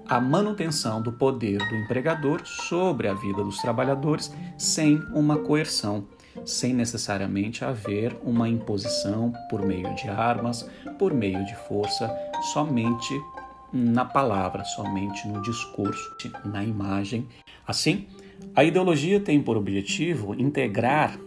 a 0.09 0.21
manutenção 0.21 1.03
do 1.03 1.13
poder 1.13 1.59
do 1.59 1.77
empregador 1.77 2.47
sobre 2.47 3.09
a 3.09 3.15
vida 3.15 3.43
dos 3.43 3.59
trabalhadores 3.59 4.33
sem 4.57 4.97
uma 5.13 5.39
coerção, 5.39 6.07
sem 6.45 6.73
necessariamente 6.73 7.65
haver 7.65 8.17
uma 8.23 8.49
imposição 8.49 9.33
por 9.51 9.67
meio 9.67 9.93
de 9.97 10.09
armas, 10.09 10.71
por 10.99 11.13
meio 11.13 11.45
de 11.45 11.57
força, 11.57 12.09
somente 12.53 13.13
na 13.73 14.05
palavra, 14.05 14.65
somente 14.65 15.27
no 15.27 15.43
discurso, 15.43 16.17
na 16.45 16.65
imagem. 16.65 17.27
Assim, 17.67 18.07
a 18.55 18.63
ideologia 18.63 19.19
tem 19.19 19.43
por 19.43 19.57
objetivo 19.57 20.33
integrar 20.35 21.19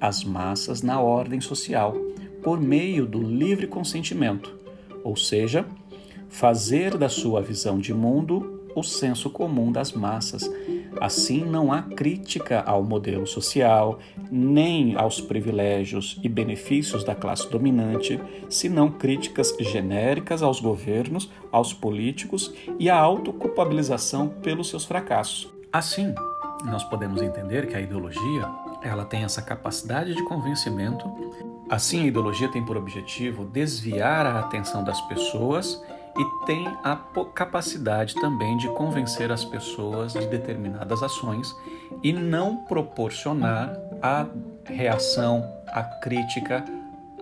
as 0.00 0.24
massas 0.24 0.82
na 0.82 1.00
ordem 1.00 1.40
social 1.40 1.96
por 2.42 2.60
meio 2.60 3.06
do 3.06 3.20
livre 3.20 3.66
consentimento, 3.66 4.54
ou 5.02 5.16
seja, 5.16 5.66
fazer 6.28 6.96
da 6.96 7.08
sua 7.08 7.40
visão 7.40 7.78
de 7.78 7.92
mundo 7.92 8.56
o 8.76 8.82
senso 8.82 9.30
comum 9.30 9.72
das 9.72 9.92
massas. 9.92 10.48
Assim, 11.00 11.44
não 11.44 11.72
há 11.72 11.82
crítica 11.82 12.60
ao 12.60 12.82
modelo 12.82 13.26
social, 13.26 13.98
nem 14.30 14.94
aos 14.96 15.20
privilégios 15.20 16.20
e 16.22 16.28
benefícios 16.28 17.02
da 17.02 17.14
classe 17.14 17.50
dominante, 17.50 18.20
senão 18.48 18.90
críticas 18.90 19.54
genéricas 19.58 20.42
aos 20.42 20.60
governos, 20.60 21.30
aos 21.50 21.72
políticos 21.72 22.52
e 22.78 22.90
a 22.90 22.98
autoculpabilização 22.98 24.28
pelos 24.28 24.68
seus 24.68 24.84
fracassos. 24.84 25.48
Assim, 25.72 26.14
nós 26.64 26.84
podemos 26.84 27.22
entender 27.22 27.66
que 27.66 27.76
a 27.76 27.80
ideologia 27.80 28.46
ela 28.82 29.04
tem 29.04 29.24
essa 29.24 29.42
capacidade 29.42 30.14
de 30.14 30.22
convencimento. 30.24 31.10
Assim, 31.68 32.02
a 32.02 32.06
ideologia 32.06 32.48
tem 32.48 32.64
por 32.64 32.76
objetivo 32.76 33.44
desviar 33.44 34.24
a 34.26 34.40
atenção 34.40 34.84
das 34.84 35.00
pessoas 35.02 35.82
e 36.18 36.46
tem 36.46 36.66
a 36.82 36.96
capacidade 37.34 38.14
também 38.14 38.56
de 38.56 38.68
convencer 38.68 39.30
as 39.30 39.44
pessoas 39.44 40.12
de 40.12 40.26
determinadas 40.26 41.02
ações 41.02 41.54
e 42.02 42.12
não 42.12 42.64
proporcionar 42.64 43.76
a 44.00 44.26
reação, 44.64 45.44
a 45.68 45.82
crítica 45.82 46.64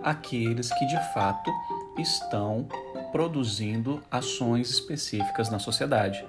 àqueles 0.03 0.71
que 0.71 0.85
de 0.85 1.13
fato 1.13 1.51
estão 1.97 2.67
produzindo 3.11 4.01
ações 4.11 4.69
específicas 4.69 5.49
na 5.49 5.59
sociedade. 5.59 6.25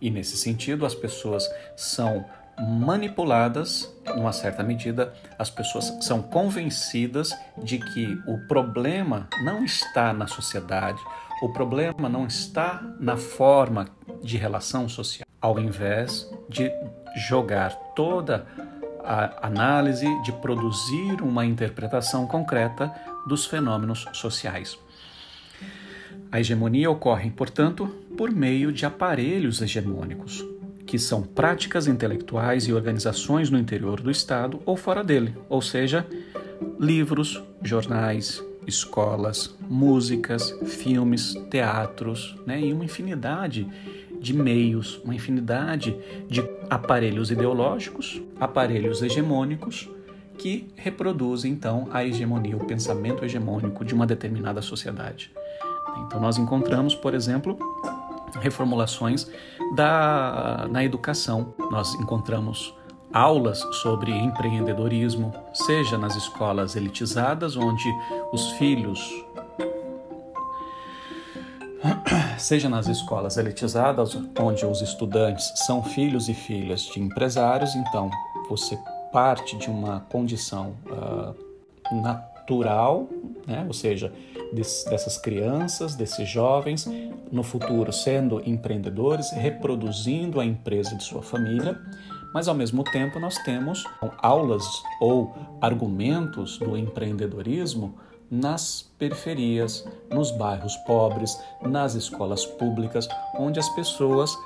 E 0.00 0.10
nesse 0.10 0.36
sentido, 0.36 0.84
as 0.84 0.94
pessoas 0.94 1.48
são 1.76 2.24
manipuladas, 2.58 3.92
numa 4.14 4.32
certa 4.32 4.62
medida, 4.62 5.12
as 5.38 5.50
pessoas 5.50 5.92
são 6.00 6.22
convencidas 6.22 7.36
de 7.62 7.78
que 7.78 8.18
o 8.26 8.38
problema 8.46 9.28
não 9.44 9.64
está 9.64 10.12
na 10.12 10.26
sociedade, 10.26 11.00
o 11.42 11.52
problema 11.52 12.08
não 12.08 12.26
está 12.26 12.82
na 12.98 13.16
forma 13.16 13.88
de 14.22 14.36
relação 14.36 14.88
social, 14.88 15.26
ao 15.40 15.58
invés 15.58 16.30
de 16.48 16.70
jogar 17.28 17.74
toda 17.94 18.46
a 19.04 19.46
análise, 19.46 20.06
de 20.22 20.32
produzir 20.32 21.22
uma 21.22 21.44
interpretação 21.44 22.26
concreta 22.26 22.92
dos 23.28 23.44
fenômenos 23.44 24.06
sociais. 24.12 24.78
A 26.32 26.40
hegemonia 26.40 26.90
ocorre, 26.90 27.30
portanto, 27.30 27.86
por 28.16 28.32
meio 28.32 28.72
de 28.72 28.84
aparelhos 28.84 29.62
hegemônicos, 29.62 30.44
que 30.86 30.98
são 30.98 31.22
práticas 31.22 31.86
intelectuais 31.86 32.64
e 32.64 32.72
organizações 32.72 33.50
no 33.50 33.58
interior 33.58 34.00
do 34.00 34.10
Estado 34.10 34.60
ou 34.64 34.76
fora 34.76 35.02
dele, 35.02 35.34
ou 35.48 35.60
seja, 35.60 36.06
livros, 36.78 37.42
jornais, 37.60 38.42
escolas, 38.66 39.54
músicas, 39.68 40.50
filmes, 40.64 41.34
teatros 41.50 42.36
né, 42.46 42.60
e 42.60 42.72
uma 42.72 42.84
infinidade 42.84 43.66
de 44.20 44.32
meios, 44.32 45.00
uma 45.04 45.14
infinidade 45.14 45.96
de 46.28 46.42
aparelhos 46.70 47.30
ideológicos, 47.30 48.22
aparelhos 48.40 49.02
hegemônicos 49.02 49.88
que 50.38 50.68
reproduzem 50.76 51.52
então 51.52 51.88
a 51.92 52.04
hegemonia, 52.04 52.56
o 52.56 52.64
pensamento 52.64 53.24
hegemônico 53.24 53.84
de 53.84 53.94
uma 53.94 54.06
determinada 54.06 54.60
sociedade. 54.60 55.30
Então 56.06 56.20
nós 56.20 56.38
encontramos, 56.38 56.94
por 56.94 57.14
exemplo, 57.14 57.58
reformulações 58.40 59.30
da, 59.74 60.66
na 60.70 60.84
educação. 60.84 61.54
Nós 61.70 61.94
encontramos 61.94 62.74
aulas 63.12 63.58
sobre 63.82 64.12
empreendedorismo, 64.12 65.32
seja 65.52 65.96
nas 65.96 66.16
escolas 66.16 66.76
elitizadas, 66.76 67.56
onde 67.56 67.88
os 68.32 68.50
filhos 68.52 69.00
seja 72.38 72.68
nas 72.68 72.86
escolas 72.88 73.36
elitizadas, 73.36 74.16
onde 74.38 74.66
os 74.66 74.82
estudantes 74.82 75.52
são 75.66 75.82
filhos 75.82 76.28
e 76.28 76.34
filhas 76.34 76.82
de 76.82 77.00
empresários, 77.00 77.74
então 77.74 78.10
você 78.48 78.78
parte 79.12 79.56
de 79.56 79.70
uma 79.70 80.00
condição 80.10 80.74
uh, 80.86 82.02
natural, 82.02 83.08
né? 83.46 83.64
ou 83.66 83.72
seja, 83.72 84.12
dessas 84.52 85.18
crianças, 85.18 85.94
desses 85.94 86.28
jovens, 86.28 86.88
no 87.30 87.42
futuro 87.42 87.92
sendo 87.92 88.40
empreendedores, 88.48 89.30
reproduzindo 89.30 90.40
a 90.40 90.44
empresa 90.44 90.94
de 90.96 91.04
sua 91.04 91.22
família, 91.22 91.80
mas 92.32 92.48
ao 92.48 92.54
mesmo 92.54 92.84
tempo 92.84 93.18
nós 93.18 93.36
temos 93.38 93.84
aulas 94.18 94.64
ou 95.00 95.34
argumentos 95.60 96.58
do 96.58 96.76
empreendedorismo 96.76 97.98
nas 98.30 98.82
periferias, 98.98 99.86
nos 100.10 100.30
bairros 100.30 100.76
pobres, 100.78 101.38
nas 101.62 101.94
escolas 101.94 102.44
públicas, 102.44 103.08
onde 103.38 103.58
as 103.58 103.68
pessoas 103.70 104.36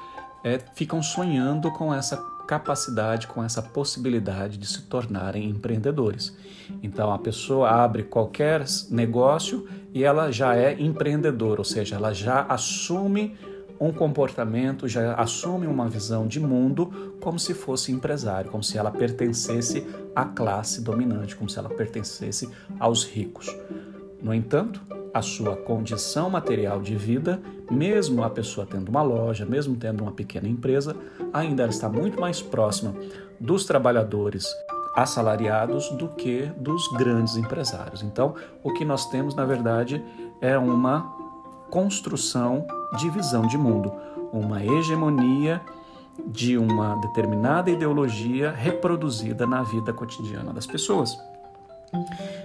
é, 0.45 0.59
ficam 0.75 1.03
sonhando 1.03 1.71
com 1.73 1.93
essa 1.93 2.17
capacidade, 2.47 3.29
com 3.29 3.45
essa 3.45 3.63
possibilidade 3.63 4.59
de 4.59 4.67
se 4.67 4.83
tornarem 4.83 5.49
empreendedores. 5.49 6.37
Então 6.83 7.13
a 7.13 7.19
pessoa 7.19 7.71
abre 7.71 8.03
qualquer 8.03 8.65
negócio 8.91 9.69
e 9.93 10.05
ela 10.05 10.31
já 10.31 10.55
é 10.57 10.81
empreendedora, 10.81 11.61
ou 11.61 11.65
seja, 11.65 11.97
ela 11.97 12.13
já 12.13 12.43
assume 12.43 13.37
um 13.81 13.93
comportamento, 13.93 14.87
já 14.87 15.15
assume 15.15 15.67
uma 15.67 15.89
visão 15.89 16.27
de 16.27 16.39
mundo 16.39 17.17
como 17.19 17.39
se 17.39 17.55
fosse 17.55 17.91
empresário, 17.91 18.51
como 18.51 18.63
se 18.63 18.77
ela 18.77 18.91
pertencesse 18.91 19.87
à 20.15 20.27
classe 20.27 20.83
dominante, 20.83 21.35
como 21.35 21.49
se 21.49 21.59
ela 21.59 21.71
pertencesse 21.71 22.51
aos 22.79 23.05
ricos. 23.05 23.57
No 24.23 24.35
entanto, 24.35 24.83
a 25.15 25.23
sua 25.23 25.57
condição 25.57 26.29
material 26.29 26.83
de 26.83 26.95
vida, 26.95 27.41
mesmo 27.71 28.23
a 28.23 28.29
pessoa 28.29 28.67
tendo 28.67 28.91
uma 28.91 29.03
loja, 29.03 29.47
mesmo 29.47 29.75
tendo 29.77 30.03
uma 30.03 30.13
pequena 30.13 30.47
empresa, 30.47 30.95
ainda 31.33 31.67
está 31.67 31.89
muito 31.89 32.21
mais 32.21 32.43
próxima 32.43 32.95
dos 33.41 33.65
trabalhadores 33.65 34.47
assalariados 34.95 35.91
do 35.91 36.09
que 36.09 36.47
dos 36.57 36.89
grandes 36.97 37.37
empresários. 37.37 38.03
Então, 38.03 38.35
o 38.63 38.73
que 38.73 38.85
nós 38.85 39.07
temos, 39.07 39.35
na 39.35 39.45
verdade, 39.45 40.03
é 40.41 40.59
uma 40.59 41.13
construção 41.71 42.67
de 42.99 43.09
visão 43.11 43.47
de 43.47 43.57
mundo, 43.57 43.93
uma 44.33 44.65
hegemonia 44.65 45.61
de 46.27 46.59
uma 46.59 46.97
determinada 46.97 47.71
ideologia 47.71 48.51
reproduzida 48.51 49.47
na 49.47 49.63
vida 49.63 49.93
cotidiana 49.93 50.53
das 50.53 50.67
pessoas. 50.67 51.17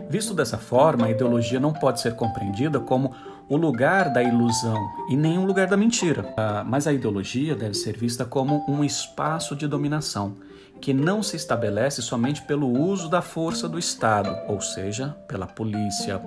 Visto 0.10 0.34
dessa 0.34 0.58
forma, 0.58 1.06
a 1.06 1.12
ideologia 1.12 1.60
não 1.60 1.74
pode 1.74 2.00
ser 2.02 2.16
compreendida 2.16 2.80
como 2.80 3.12
o 3.48 3.58
lugar 3.58 4.12
da 4.12 4.24
ilusão 4.24 4.90
e 5.10 5.16
nem 5.16 5.38
o 5.38 5.46
lugar 5.46 5.68
da 5.68 5.78
mentira, 5.78 6.34
ah, 6.36 6.64
mas 6.66 6.88
a 6.88 6.94
ideologia 6.94 7.56
deve 7.56 7.75
ser 7.75 7.96
vista 7.98 8.25
como 8.25 8.64
um 8.68 8.84
espaço 8.84 9.56
de 9.56 9.68
dominação 9.68 10.36
que 10.82 10.94
não 10.94 11.24
se 11.24 11.36
estabelece 11.36 12.01
somente 12.01 12.41
pelo 12.44 12.67
uso 12.67 13.10
da 13.10 13.22
força 13.22 13.67
do 13.67 13.79
Estado, 13.79 14.36
ou 14.48 14.62
seja, 14.62 15.15
pela 15.27 15.48
polícia, 15.48 16.22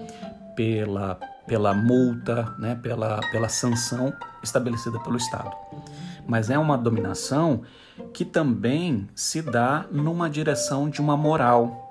pela, 0.57 1.19
pela 1.47 1.73
multa, 1.75 2.55
né, 2.59 2.75
pela, 2.75 3.21
pela 3.31 3.49
sanção 3.49 4.13
estabelecida 4.43 4.99
pelo 5.01 5.17
Estado. 5.17 5.51
Mas 6.27 6.51
é 6.51 6.59
uma 6.59 6.77
dominação 6.77 7.63
que 8.13 8.25
também 8.25 9.09
se 9.15 9.41
dá 9.41 9.87
numa 9.91 10.29
direção 10.29 10.91
de 10.91 11.01
uma 11.01 11.17
moral, 11.17 11.88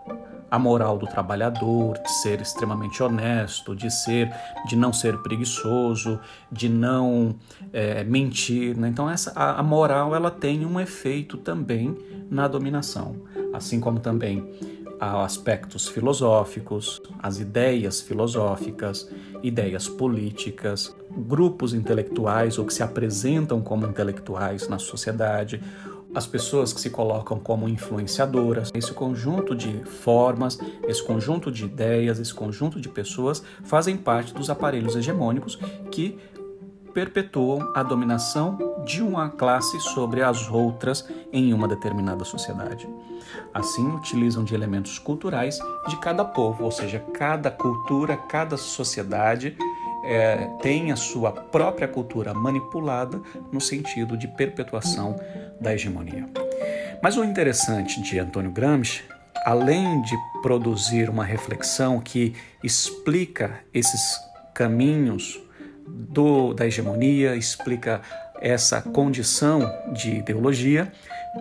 a 0.50 0.58
moral 0.58 0.98
do 0.98 1.06
trabalhador, 1.08 1.98
de 1.98 2.12
ser 2.22 2.42
extremamente 2.42 3.04
honesto, 3.04 3.76
de 3.76 3.92
ser, 3.92 4.32
de 4.68 4.76
não 4.76 4.94
ser 4.94 5.18
preguiçoso, 5.20 6.20
de 6.52 6.70
não 6.70 7.36
é, 7.74 8.04
mentir. 8.04 8.78
Né? 8.78 8.88
Então 8.88 9.10
essa 9.10 9.32
a, 9.36 9.60
a 9.60 9.64
moral 9.64 10.16
ela 10.16 10.32
tem 10.32 10.66
um 10.66 10.80
efeito 10.80 11.38
também 11.38 11.98
na 12.30 12.48
dominação, 12.48 13.16
assim 13.54 13.80
como 13.80 14.00
também 14.00 14.46
há 15.00 15.24
aspectos 15.24 15.88
filosóficos, 15.88 17.02
as 17.22 17.40
ideias 17.40 18.02
filosóficas, 18.02 19.10
ideias 19.44 19.88
políticas, 19.88 20.96
grupos 21.12 21.74
intelectuais 21.74 22.58
ou 22.58 22.66
que 22.66 22.74
se 22.74 22.84
apresentam 22.84 23.62
como 23.62 23.86
intelectuais 23.86 24.68
na 24.68 24.80
sociedade, 24.80 25.62
as 26.18 26.26
pessoas 26.26 26.74
que 26.74 26.82
se 26.82 26.90
colocam 26.90 27.40
como 27.40 27.70
influenciadoras. 27.70 28.72
Esse 28.74 28.92
conjunto 28.92 29.56
de 29.56 29.84
formas, 29.84 30.58
esse 30.88 31.04
conjunto 31.06 31.52
de 31.52 31.66
ideias, 31.66 32.18
esse 32.18 32.34
conjunto 32.34 32.82
de 32.82 32.90
pessoas 32.90 33.44
fazem 33.64 33.96
parte 33.96 34.34
dos 34.34 34.50
aparelhos 34.50 34.96
hegemônicos 34.96 35.60
que 35.92 36.18
perpetuam 36.92 37.72
a 37.76 37.84
dominação 37.84 38.58
de 38.84 39.04
uma 39.04 39.30
classe 39.30 39.80
sobre 39.80 40.24
as 40.24 40.50
outras 40.50 41.08
em 41.32 41.54
uma 41.54 41.68
determinada 41.68 42.24
sociedade. 42.26 42.90
Assim, 43.54 43.88
utilizam 43.94 44.44
de 44.44 44.56
elementos 44.56 44.98
culturais 44.98 45.60
de 45.88 45.98
cada 45.98 46.26
povo, 46.26 46.64
ou 46.64 46.72
seja, 46.72 47.00
cada 47.14 47.52
cultura, 47.52 48.18
cada 48.18 48.58
sociedade 48.58 49.56
é, 50.08 50.50
tem 50.62 50.92
a 50.92 50.96
sua 50.96 51.32
própria 51.32 51.88
cultura 51.88 52.34
manipulada 52.34 53.22
no 53.52 53.60
sentido 53.60 54.18
de 54.18 54.28
perpetuação 54.28 55.20
da 55.60 55.74
hegemonia. 55.74 56.26
Mas 57.04 57.18
o 57.18 57.24
interessante 57.24 58.02
de 58.02 58.18
Antônio 58.18 58.52
Gramsci, 58.52 59.04
além 59.46 60.02
de 60.02 60.16
produzir 60.42 61.10
uma 61.10 61.26
reflexão 61.26 62.00
que 62.00 62.34
explica 62.64 63.60
esses 63.74 64.18
caminhos 64.54 65.40
do, 65.88 66.54
da 66.54 66.66
hegemonia, 66.66 67.36
explica 67.36 68.02
essa 68.40 68.82
condição 68.82 69.72
de 69.94 70.18
ideologia, 70.18 70.92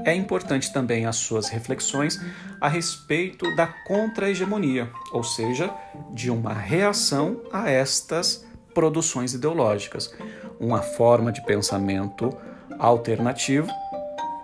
é 0.04 0.14
importante 0.14 0.72
também 0.72 1.06
as 1.06 1.16
suas 1.16 1.48
reflexões 1.48 2.20
a 2.60 2.68
respeito 2.68 3.54
da 3.54 3.66
contra-hegemonia, 3.66 4.90
ou 5.12 5.22
seja, 5.22 5.70
de 6.12 6.30
uma 6.30 6.52
reação 6.52 7.40
a 7.52 7.70
estas 7.70 8.45
produções 8.76 9.32
ideológicas, 9.32 10.14
uma 10.60 10.82
forma 10.82 11.32
de 11.32 11.42
pensamento 11.46 12.36
alternativo 12.78 13.68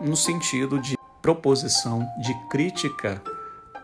no 0.00 0.16
sentido 0.16 0.80
de 0.80 0.96
proposição 1.20 2.08
de 2.22 2.32
crítica 2.48 3.22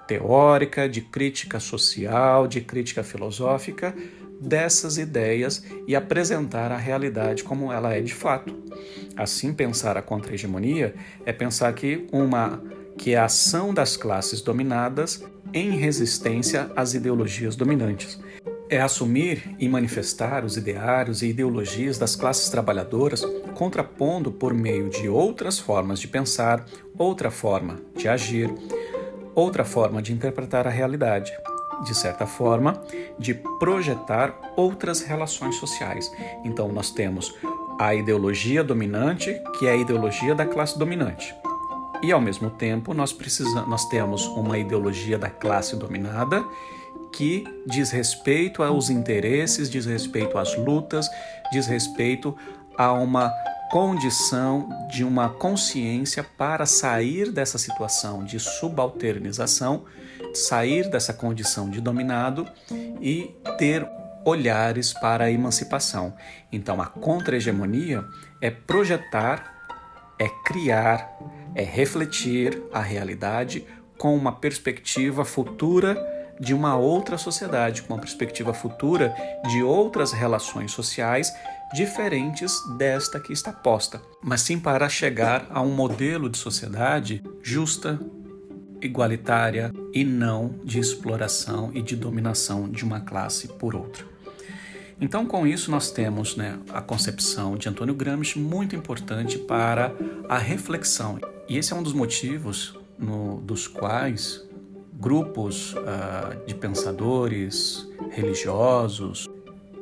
teórica, 0.06 0.88
de 0.88 1.02
crítica 1.02 1.60
social, 1.60 2.48
de 2.48 2.62
crítica 2.62 3.04
filosófica 3.04 3.94
dessas 4.40 4.96
ideias 4.96 5.62
e 5.86 5.94
apresentar 5.94 6.72
a 6.72 6.78
realidade 6.78 7.44
como 7.44 7.70
ela 7.70 7.92
é 7.92 8.00
de 8.00 8.14
fato. 8.14 8.56
Assim, 9.18 9.52
pensar 9.52 9.98
a 9.98 10.02
contra-hegemonia 10.02 10.94
é 11.26 11.32
pensar 11.32 11.74
que 11.74 12.06
uma 12.10 12.62
que 12.96 13.12
é 13.12 13.18
a 13.18 13.26
ação 13.26 13.74
das 13.74 13.98
classes 13.98 14.40
dominadas 14.40 15.22
em 15.52 15.72
resistência 15.72 16.70
às 16.74 16.94
ideologias 16.94 17.54
dominantes 17.54 18.18
é 18.70 18.80
assumir 18.80 19.54
e 19.58 19.68
manifestar 19.68 20.44
os 20.44 20.56
ideários 20.56 21.22
e 21.22 21.28
ideologias 21.28 21.98
das 21.98 22.14
classes 22.14 22.48
trabalhadoras, 22.48 23.24
contrapondo 23.54 24.30
por 24.30 24.52
meio 24.52 24.90
de 24.90 25.08
outras 25.08 25.58
formas 25.58 25.98
de 26.00 26.08
pensar, 26.08 26.64
outra 26.96 27.30
forma 27.30 27.80
de 27.96 28.08
agir, 28.08 28.52
outra 29.34 29.64
forma 29.64 30.02
de 30.02 30.12
interpretar 30.12 30.66
a 30.66 30.70
realidade, 30.70 31.32
de 31.84 31.94
certa 31.94 32.26
forma, 32.26 32.82
de 33.18 33.34
projetar 33.58 34.38
outras 34.56 35.00
relações 35.00 35.56
sociais. 35.56 36.10
Então, 36.44 36.68
nós 36.70 36.90
temos 36.90 37.34
a 37.78 37.94
ideologia 37.94 38.62
dominante, 38.62 39.40
que 39.58 39.66
é 39.66 39.72
a 39.72 39.76
ideologia 39.76 40.34
da 40.34 40.44
classe 40.44 40.78
dominante. 40.78 41.34
E 42.02 42.12
ao 42.12 42.20
mesmo 42.20 42.50
tempo, 42.50 42.92
nós 42.94 43.12
precisamos 43.12 43.68
nós 43.68 43.88
temos 43.88 44.26
uma 44.26 44.58
ideologia 44.58 45.18
da 45.18 45.30
classe 45.30 45.74
dominada 45.76 46.44
que 47.12 47.44
diz 47.66 47.90
respeito 47.90 48.62
aos 48.62 48.90
interesses, 48.90 49.68
diz 49.68 49.86
respeito 49.86 50.38
às 50.38 50.56
lutas, 50.56 51.08
diz 51.50 51.66
respeito 51.66 52.36
a 52.76 52.92
uma 52.92 53.32
condição 53.70 54.68
de 54.90 55.04
uma 55.04 55.28
consciência 55.28 56.24
para 56.24 56.64
sair 56.64 57.30
dessa 57.30 57.58
situação 57.58 58.24
de 58.24 58.38
subalternização, 58.38 59.84
sair 60.32 60.88
dessa 60.88 61.12
condição 61.12 61.68
de 61.68 61.80
dominado 61.80 62.46
e 63.00 63.34
ter 63.58 63.86
olhares 64.24 64.92
para 64.92 65.24
a 65.24 65.30
emancipação. 65.30 66.14
Então, 66.52 66.80
a 66.80 66.86
contra-hegemonia 66.86 68.04
é 68.40 68.50
projetar, 68.50 69.54
é 70.18 70.28
criar, 70.44 71.16
é 71.54 71.62
refletir 71.62 72.62
a 72.72 72.80
realidade 72.80 73.66
com 73.96 74.16
uma 74.16 74.32
perspectiva 74.32 75.24
futura 75.24 76.17
de 76.40 76.54
uma 76.54 76.76
outra 76.76 77.18
sociedade, 77.18 77.82
com 77.82 77.94
uma 77.94 78.00
perspectiva 78.00 78.54
futura 78.54 79.14
de 79.50 79.62
outras 79.62 80.12
relações 80.12 80.72
sociais 80.72 81.32
diferentes 81.74 82.52
desta 82.76 83.20
que 83.20 83.32
está 83.32 83.52
posta, 83.52 84.00
mas 84.22 84.40
sim 84.40 84.58
para 84.58 84.88
chegar 84.88 85.46
a 85.50 85.60
um 85.60 85.70
modelo 85.70 86.28
de 86.28 86.38
sociedade 86.38 87.22
justa, 87.42 88.00
igualitária 88.80 89.72
e 89.92 90.04
não 90.04 90.54
de 90.64 90.78
exploração 90.78 91.70
e 91.74 91.82
de 91.82 91.96
dominação 91.96 92.68
de 92.68 92.84
uma 92.84 93.00
classe 93.00 93.48
por 93.48 93.74
outra. 93.74 94.04
Então, 95.00 95.26
com 95.26 95.46
isso, 95.46 95.70
nós 95.70 95.92
temos 95.92 96.36
né, 96.36 96.58
a 96.72 96.80
concepção 96.80 97.56
de 97.56 97.68
Antônio 97.68 97.94
Gramsci 97.94 98.38
muito 98.38 98.74
importante 98.74 99.38
para 99.38 99.94
a 100.28 100.38
reflexão. 100.38 101.20
E 101.48 101.56
esse 101.56 101.72
é 101.72 101.76
um 101.76 101.82
dos 101.82 101.92
motivos 101.92 102.76
no, 102.98 103.40
dos 103.40 103.68
quais 103.68 104.47
grupos 104.98 105.74
uh, 105.74 106.46
de 106.46 106.54
pensadores 106.54 107.86
religiosos, 108.10 109.28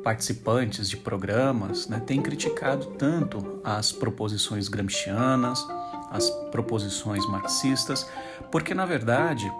participantes 0.03 0.89
de 0.89 0.95
programas, 0.95 1.87
né, 1.87 1.99
têm 1.99 2.21
criticado 2.21 2.85
tanto 2.97 3.59
as 3.63 3.91
proposições 3.91 4.67
gramscianas, 4.67 5.65
as 6.11 6.29
proposições 6.51 7.25
marxistas, 7.27 8.07
porque 8.51 8.73
na 8.73 8.85
verdade 8.85 9.51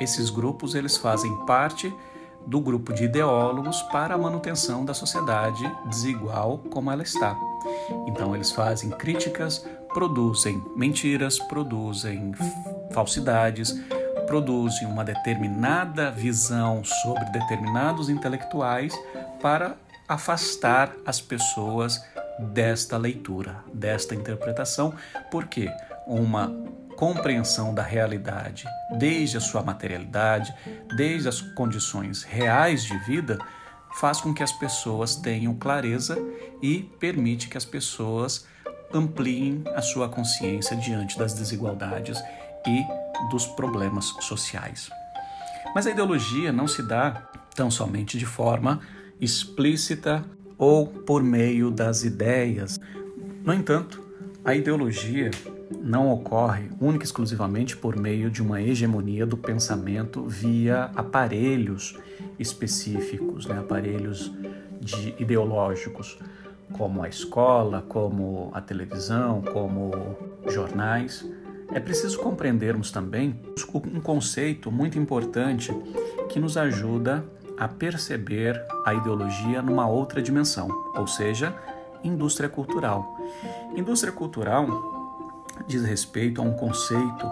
esses 0.00 0.30
grupos 0.30 0.74
eles 0.74 0.96
fazem 0.96 1.34
parte 1.46 1.94
do 2.46 2.60
grupo 2.60 2.92
de 2.92 3.04
ideólogos 3.04 3.80
para 3.82 4.14
a 4.14 4.18
manutenção 4.18 4.84
da 4.84 4.92
sociedade 4.92 5.62
desigual 5.86 6.58
como 6.70 6.90
ela 6.90 7.02
está. 7.02 7.38
Então 8.06 8.34
eles 8.34 8.50
fazem 8.50 8.90
críticas, 8.90 9.64
produzem 9.94 10.62
mentiras, 10.76 11.38
produzem 11.38 12.32
falsidades, 12.92 13.74
produzem 14.34 14.84
uma 14.88 15.04
determinada 15.04 16.10
visão 16.10 16.82
sobre 16.82 17.24
determinados 17.26 18.08
intelectuais 18.08 18.92
para 19.40 19.76
afastar 20.08 20.92
as 21.06 21.20
pessoas 21.20 22.04
desta 22.36 22.96
leitura, 22.96 23.60
desta 23.72 24.12
interpretação, 24.12 24.92
porque 25.30 25.70
uma 26.04 26.52
compreensão 26.96 27.72
da 27.72 27.84
realidade, 27.84 28.64
desde 28.98 29.36
a 29.36 29.40
sua 29.40 29.62
materialidade, 29.62 30.52
desde 30.96 31.28
as 31.28 31.40
condições 31.40 32.24
reais 32.24 32.82
de 32.82 32.98
vida, 33.04 33.38
faz 34.00 34.20
com 34.20 34.34
que 34.34 34.42
as 34.42 34.50
pessoas 34.50 35.14
tenham 35.14 35.54
clareza 35.54 36.18
e 36.60 36.82
permite 36.98 37.48
que 37.48 37.56
as 37.56 37.64
pessoas 37.64 38.44
ampliem 38.92 39.62
a 39.76 39.80
sua 39.80 40.08
consciência 40.08 40.76
diante 40.76 41.16
das 41.16 41.34
desigualdades 41.34 42.20
e 42.66 42.84
dos 43.30 43.46
problemas 43.46 44.06
sociais. 44.20 44.90
Mas 45.74 45.86
a 45.86 45.90
ideologia 45.90 46.52
não 46.52 46.68
se 46.68 46.82
dá 46.82 47.28
tão 47.54 47.70
somente 47.70 48.18
de 48.18 48.26
forma 48.26 48.80
explícita 49.20 50.24
ou 50.58 50.86
por 50.86 51.22
meio 51.22 51.70
das 51.70 52.04
ideias. 52.04 52.78
No 53.42 53.52
entanto, 53.52 54.02
a 54.44 54.54
ideologia 54.54 55.30
não 55.82 56.10
ocorre 56.10 56.68
única 56.80 57.04
e 57.04 57.06
exclusivamente 57.06 57.76
por 57.76 57.96
meio 57.96 58.30
de 58.30 58.42
uma 58.42 58.60
hegemonia 58.60 59.26
do 59.26 59.36
pensamento 59.36 60.24
via 60.26 60.90
aparelhos 60.94 61.98
específicos, 62.38 63.46
né? 63.46 63.58
aparelhos 63.58 64.32
de 64.80 65.14
ideológicos, 65.18 66.18
como 66.72 67.02
a 67.02 67.08
escola, 67.08 67.82
como 67.82 68.50
a 68.52 68.60
televisão, 68.60 69.40
como 69.40 69.92
jornais. 70.48 71.24
É 71.72 71.80
preciso 71.80 72.18
compreendermos 72.20 72.90
também 72.90 73.40
um 73.92 74.00
conceito 74.00 74.70
muito 74.70 74.98
importante 74.98 75.72
que 76.28 76.38
nos 76.38 76.56
ajuda 76.56 77.24
a 77.56 77.68
perceber 77.68 78.60
a 78.84 78.94
ideologia 78.94 79.62
numa 79.62 79.86
outra 79.86 80.20
dimensão, 80.20 80.68
ou 80.94 81.06
seja, 81.06 81.54
indústria 82.02 82.48
cultural. 82.48 83.16
Indústria 83.76 84.12
cultural 84.12 84.66
diz 85.66 85.84
respeito 85.84 86.40
a 86.40 86.44
um 86.44 86.52
conceito 86.52 87.26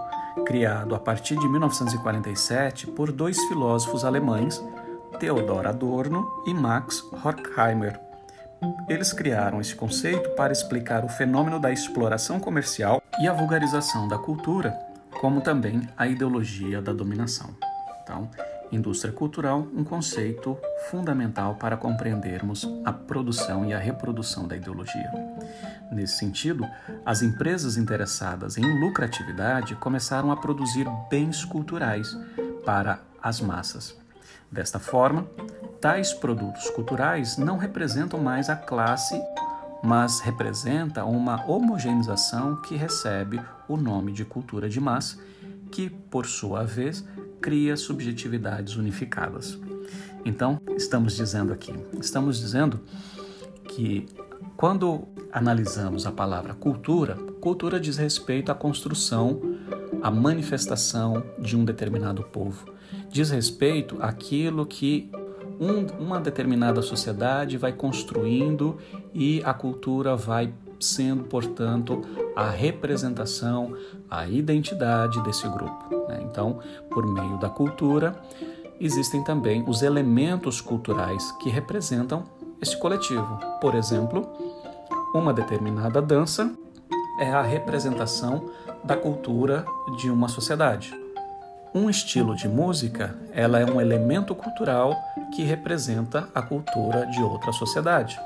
criado 0.46 0.94
a 0.94 0.98
partir 0.98 1.36
de 1.36 1.48
1947 1.48 2.86
por 2.88 3.12
dois 3.12 3.38
filósofos 3.44 4.04
alemães, 4.04 4.62
Theodor 5.18 5.66
Adorno 5.66 6.42
e 6.46 6.54
Max 6.54 7.04
Horkheimer. 7.24 8.11
Eles 8.88 9.12
criaram 9.12 9.60
esse 9.60 9.74
conceito 9.74 10.30
para 10.30 10.52
explicar 10.52 11.04
o 11.04 11.08
fenômeno 11.08 11.58
da 11.58 11.72
exploração 11.72 12.38
comercial 12.38 13.02
e 13.20 13.28
a 13.28 13.32
vulgarização 13.32 14.08
da 14.08 14.18
cultura, 14.18 14.78
como 15.20 15.40
também 15.40 15.82
a 15.96 16.06
ideologia 16.06 16.80
da 16.80 16.92
dominação. 16.92 17.54
Então, 18.02 18.28
Indústria 18.72 19.12
cultural, 19.12 19.68
um 19.76 19.84
conceito 19.84 20.56
fundamental 20.90 21.56
para 21.56 21.76
compreendermos 21.76 22.66
a 22.86 22.92
produção 22.92 23.66
e 23.66 23.74
a 23.74 23.78
reprodução 23.78 24.48
da 24.48 24.56
ideologia. 24.56 25.10
Nesse 25.92 26.16
sentido, 26.16 26.66
as 27.04 27.20
empresas 27.20 27.76
interessadas 27.76 28.56
em 28.56 28.80
lucratividade 28.80 29.74
começaram 29.76 30.32
a 30.32 30.36
produzir 30.38 30.86
bens 31.10 31.44
culturais 31.44 32.16
para 32.64 33.00
as 33.22 33.42
massas. 33.42 34.01
Desta 34.52 34.78
forma, 34.78 35.26
tais 35.80 36.12
produtos 36.12 36.68
culturais 36.68 37.38
não 37.38 37.56
representam 37.56 38.20
mais 38.20 38.50
a 38.50 38.54
classe, 38.54 39.18
mas 39.82 40.20
representa 40.20 41.06
uma 41.06 41.42
homogeneização 41.50 42.60
que 42.60 42.76
recebe 42.76 43.40
o 43.66 43.78
nome 43.78 44.12
de 44.12 44.26
cultura 44.26 44.68
de 44.68 44.78
massa, 44.78 45.16
que, 45.70 45.88
por 45.88 46.26
sua 46.26 46.64
vez, 46.64 47.02
cria 47.40 47.78
subjetividades 47.78 48.76
unificadas. 48.76 49.58
Então, 50.22 50.60
estamos 50.76 51.16
dizendo 51.16 51.50
aqui, 51.50 51.74
estamos 51.98 52.38
dizendo 52.38 52.78
que 53.64 54.06
quando 54.54 55.08
analisamos 55.32 56.06
a 56.06 56.12
palavra 56.12 56.52
cultura, 56.52 57.16
cultura 57.40 57.80
diz 57.80 57.96
respeito 57.96 58.52
à 58.52 58.54
construção, 58.54 59.40
à 60.02 60.10
manifestação 60.10 61.24
de 61.38 61.56
um 61.56 61.64
determinado 61.64 62.22
povo. 62.22 62.70
Diz 63.10 63.30
respeito 63.30 63.98
àquilo 64.00 64.64
que 64.66 65.10
um, 65.60 65.86
uma 66.02 66.20
determinada 66.20 66.82
sociedade 66.82 67.56
vai 67.56 67.72
construindo 67.72 68.78
e 69.14 69.42
a 69.44 69.54
cultura 69.54 70.16
vai 70.16 70.52
sendo, 70.80 71.24
portanto, 71.24 72.02
a 72.34 72.50
representação, 72.50 73.76
a 74.10 74.26
identidade 74.26 75.22
desse 75.22 75.48
grupo. 75.48 76.08
Né? 76.08 76.20
Então, 76.28 76.58
por 76.90 77.06
meio 77.06 77.38
da 77.38 77.48
cultura, 77.48 78.20
existem 78.80 79.22
também 79.22 79.64
os 79.68 79.82
elementos 79.82 80.60
culturais 80.60 81.30
que 81.40 81.48
representam 81.48 82.24
esse 82.60 82.76
coletivo. 82.76 83.38
Por 83.60 83.74
exemplo, 83.74 84.28
uma 85.14 85.32
determinada 85.32 86.02
dança 86.02 86.52
é 87.20 87.30
a 87.30 87.42
representação 87.42 88.50
da 88.82 88.96
cultura 88.96 89.64
de 89.96 90.10
uma 90.10 90.28
sociedade. 90.28 91.01
Um 91.74 91.88
estilo 91.88 92.36
de 92.36 92.46
música, 92.46 93.14
ela 93.32 93.58
é 93.58 93.64
um 93.64 93.80
elemento 93.80 94.34
cultural 94.34 94.94
que 95.34 95.42
representa 95.42 96.28
a 96.34 96.42
cultura 96.42 97.06
de 97.06 97.22
outra 97.22 97.50
sociedade. 97.50 98.20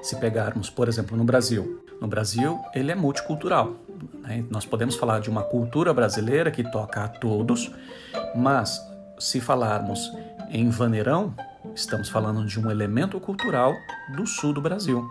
Se 0.00 0.14
pegarmos, 0.16 0.70
por 0.70 0.86
exemplo, 0.86 1.16
no 1.16 1.24
Brasil, 1.24 1.82
no 2.00 2.06
Brasil 2.06 2.60
ele 2.72 2.92
é 2.92 2.94
multicultural. 2.94 3.74
Né? 4.22 4.44
Nós 4.48 4.64
podemos 4.64 4.94
falar 4.94 5.18
de 5.20 5.28
uma 5.28 5.42
cultura 5.42 5.92
brasileira 5.92 6.52
que 6.52 6.62
toca 6.62 7.02
a 7.02 7.08
todos, 7.08 7.72
mas 8.32 8.80
se 9.18 9.40
falarmos 9.40 10.12
em 10.48 10.68
vaneirão, 10.68 11.34
estamos 11.74 12.08
falando 12.08 12.46
de 12.46 12.60
um 12.60 12.70
elemento 12.70 13.18
cultural 13.18 13.74
do 14.14 14.24
sul 14.24 14.52
do 14.52 14.60
Brasil. 14.60 15.10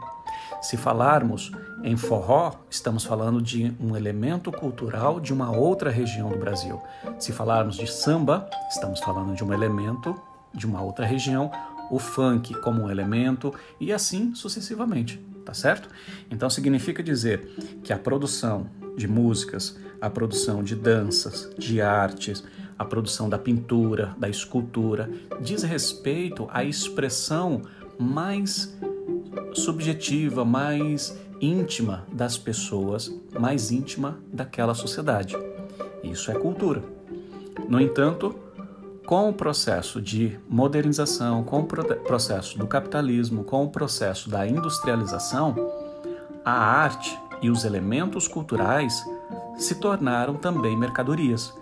Se 0.64 0.78
falarmos 0.78 1.52
em 1.84 1.98
forró, 1.98 2.54
estamos 2.70 3.04
falando 3.04 3.42
de 3.42 3.76
um 3.82 3.98
elemento 3.98 4.50
cultural 4.50 5.20
de 5.20 5.34
uma 5.34 5.52
outra 5.52 5.92
região 5.92 6.30
do 6.30 6.38
Brasil. 6.38 6.82
Se 7.20 7.34
falarmos 7.34 7.76
de 7.76 7.86
samba, 7.86 8.50
estamos 8.70 9.02
falando 9.02 9.36
de 9.36 9.44
um 9.44 9.52
elemento 9.54 10.16
de 10.54 10.66
uma 10.66 10.82
outra 10.82 11.06
região 11.06 11.52
o 11.92 12.00
funk 12.00 12.54
como 12.62 12.84
um 12.84 12.90
elemento 12.90 13.54
e 13.78 13.92
assim 13.92 14.34
sucessivamente, 14.34 15.20
tá 15.46 15.54
certo? 15.54 15.90
Então 16.32 16.50
significa 16.50 17.04
dizer 17.04 17.42
que 17.84 17.92
a 17.92 18.00
produção 18.00 18.66
de 18.96 19.06
músicas, 19.06 19.78
a 20.00 20.10
produção 20.10 20.64
de 20.64 20.78
danças, 20.78 21.50
de 21.58 21.82
artes, 21.82 22.42
a 22.80 22.86
produção 22.86 23.28
da 23.28 23.38
pintura, 23.38 24.16
da 24.18 24.30
escultura, 24.30 25.10
diz 25.42 25.62
respeito 25.64 26.48
à 26.50 26.64
expressão 26.64 27.62
mais 28.00 28.74
subjetiva, 29.54 30.44
mais 30.46 31.18
íntima 31.42 32.06
das 32.12 32.38
pessoas, 32.38 33.14
mais 33.40 33.72
íntima 33.72 34.20
daquela 34.32 34.74
sociedade. 34.74 35.36
Isso 36.04 36.32
é 36.32 36.36
cultura. 36.36 36.84
No 37.68 37.80
entanto, 37.80 38.36
com 39.06 39.30
o 39.30 39.34
processo 39.34 40.02
de 40.02 40.40
modernização, 40.50 41.44
com 41.44 41.60
o 41.60 41.66
processo 41.66 42.58
do 42.58 42.68
capitalismo, 42.68 43.44
com 43.44 43.64
o 43.64 43.70
processo 43.70 44.30
da 44.30 44.48
industrialização, 44.48 45.56
a 46.46 46.52
arte 46.52 47.18
e 47.42 47.50
os 47.50 47.66
elementos 47.66 48.28
culturais 48.28 49.04
se 49.58 49.76
tornaram 49.76 50.36
também 50.36 50.78
mercadorias. 50.78 51.54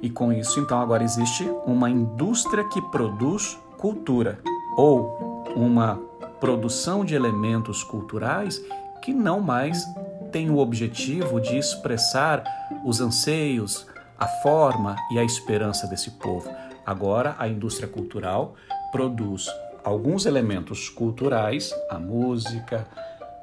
E 0.00 0.10
com 0.10 0.32
isso, 0.32 0.60
então, 0.60 0.80
agora 0.80 1.04
existe 1.04 1.48
uma 1.66 1.88
indústria 1.88 2.64
que 2.64 2.82
produz 2.90 3.58
cultura 3.78 4.38
ou 4.76 5.44
uma 5.56 6.00
produção 6.42 7.06
de 7.06 7.14
elementos 7.14 7.82
culturais 7.82 8.60
que 9.00 9.14
não 9.14 9.40
mais 9.40 9.82
tem 10.30 10.50
o 10.50 10.58
objetivo 10.58 11.40
de 11.40 11.56
expressar 11.56 12.42
os 12.84 13.00
anseios, 13.00 13.86
a 14.18 14.26
forma 14.26 14.96
e 15.12 15.18
a 15.18 15.24
esperança 15.24 15.86
desse 15.86 16.10
povo, 16.12 16.50
Agora, 16.84 17.36
a 17.38 17.46
indústria 17.46 17.88
cultural 17.88 18.54
produz 18.90 19.48
alguns 19.84 20.26
elementos 20.26 20.88
culturais, 20.88 21.72
a 21.88 21.98
música, 21.98 22.86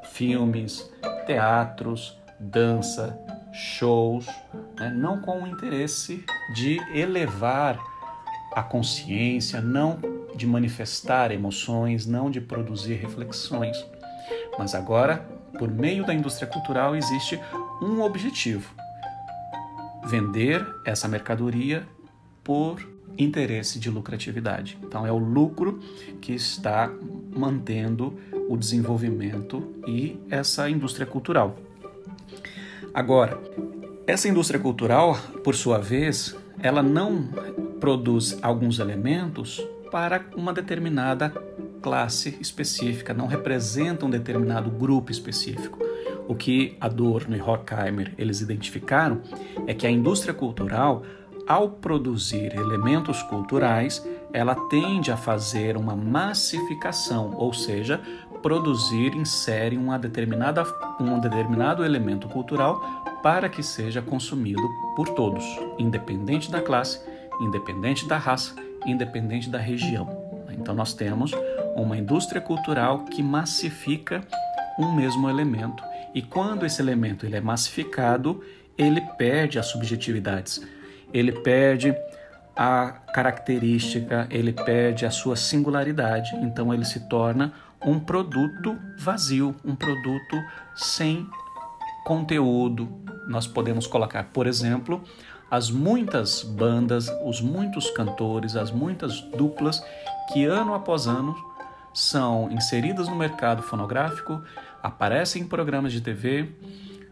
filmes, 0.03 0.89
teatros, 1.25 2.17
dança, 2.37 3.17
shows, 3.51 4.27
né? 4.77 4.89
não 4.93 5.21
com 5.21 5.43
o 5.43 5.47
interesse 5.47 6.23
de 6.53 6.79
elevar 6.93 7.79
a 8.53 8.63
consciência, 8.63 9.61
não 9.61 9.99
de 10.35 10.47
manifestar 10.47 11.31
emoções, 11.31 12.05
não 12.05 12.31
de 12.31 12.39
produzir 12.39 12.95
reflexões. 12.95 13.77
Mas 14.57 14.75
agora, 14.75 15.17
por 15.57 15.69
meio 15.69 16.05
da 16.05 16.13
indústria 16.13 16.47
cultural, 16.47 16.95
existe 16.95 17.39
um 17.81 18.01
objetivo: 18.01 18.73
vender 20.05 20.65
essa 20.85 21.07
mercadoria 21.07 21.87
por 22.43 22.87
interesse 23.17 23.79
de 23.79 23.89
lucratividade. 23.89 24.77
Então, 24.81 25.05
é 25.05 25.11
o 25.11 25.17
lucro 25.17 25.79
que 26.21 26.33
está 26.33 26.89
mantendo 27.35 28.17
o 28.47 28.55
desenvolvimento 28.55 29.75
e 29.85 30.19
essa 30.29 30.69
indústria 30.69 31.05
cultural. 31.05 31.57
Agora, 32.93 33.39
essa 34.07 34.27
indústria 34.27 34.59
cultural, 34.59 35.17
por 35.43 35.53
sua 35.53 35.77
vez, 35.77 36.35
ela 36.61 36.81
não 36.81 37.29
produz 37.79 38.37
alguns 38.41 38.79
elementos 38.79 39.65
para 39.91 40.25
uma 40.35 40.53
determinada 40.53 41.29
classe 41.81 42.37
específica, 42.39 43.13
não 43.13 43.27
representa 43.27 44.05
um 44.05 44.09
determinado 44.09 44.69
grupo 44.69 45.11
específico. 45.11 45.79
O 46.27 46.35
que 46.35 46.77
Adorno 46.79 47.35
e 47.35 47.41
Horkheimer 47.41 48.13
eles 48.17 48.41
identificaram 48.41 49.21
é 49.65 49.73
que 49.73 49.87
a 49.87 49.89
indústria 49.89 50.33
cultural, 50.33 51.03
ao 51.47 51.69
produzir 51.69 52.53
elementos 52.55 53.23
culturais, 53.23 54.05
ela 54.31 54.53
tende 54.69 55.11
a 55.11 55.17
fazer 55.17 55.75
uma 55.75 55.95
massificação, 55.95 57.33
ou 57.35 57.51
seja, 57.51 57.99
produzir 58.43 59.15
em 59.15 59.25
série 59.25 59.75
uma 59.75 59.97
determinada, 59.97 60.63
um 60.99 61.19
determinado 61.19 61.83
elemento 61.83 62.27
cultural 62.27 62.79
para 63.23 63.49
que 63.49 63.63
seja 63.63 64.01
consumido 64.01 64.61
por 64.95 65.09
todos, 65.09 65.43
independente 65.77 66.51
da 66.51 66.61
classe, 66.61 67.01
independente 67.39 68.07
da 68.07 68.17
raça, 68.17 68.55
independente 68.85 69.49
da 69.49 69.59
região. 69.59 70.43
Então 70.49 70.73
nós 70.73 70.93
temos 70.93 71.31
uma 71.75 71.97
indústria 71.97 72.41
cultural 72.41 73.05
que 73.05 73.23
massifica 73.23 74.21
um 74.77 74.91
mesmo 74.93 75.29
elemento 75.29 75.83
e 76.13 76.21
quando 76.21 76.65
esse 76.65 76.81
elemento 76.81 77.25
ele 77.25 77.35
é 77.35 77.41
massificado, 77.41 78.43
ele 78.77 79.01
perde 79.17 79.59
as 79.59 79.67
subjetividades, 79.67 80.65
ele 81.13 81.31
perde 81.31 81.95
a 82.55 82.91
característica, 83.13 84.27
ele 84.29 84.51
perde 84.51 85.05
a 85.05 85.11
sua 85.11 85.35
singularidade, 85.35 86.35
então 86.37 86.73
ele 86.73 86.83
se 86.83 87.07
torna 87.07 87.53
um 87.85 87.99
produto 87.99 88.77
vazio, 88.97 89.55
um 89.63 89.75
produto 89.75 90.35
sem 90.75 91.29
conteúdo. 92.03 92.89
Nós 93.27 93.45
podemos 93.47 93.85
colocar, 93.85 94.25
por 94.25 94.47
exemplo, 94.47 95.03
as 95.49 95.71
muitas 95.71 96.43
bandas, 96.43 97.11
os 97.25 97.41
muitos 97.41 97.89
cantores, 97.91 98.55
as 98.55 98.71
muitas 98.71 99.21
duplas 99.21 99.83
que 100.31 100.45
ano 100.45 100.73
após 100.73 101.07
ano 101.07 101.35
são 101.93 102.51
inseridas 102.51 103.07
no 103.07 103.15
mercado 103.15 103.63
fonográfico, 103.63 104.41
aparecem 104.81 105.41
em 105.41 105.47
programas 105.47 105.91
de 105.91 106.01
TV, 106.01 106.49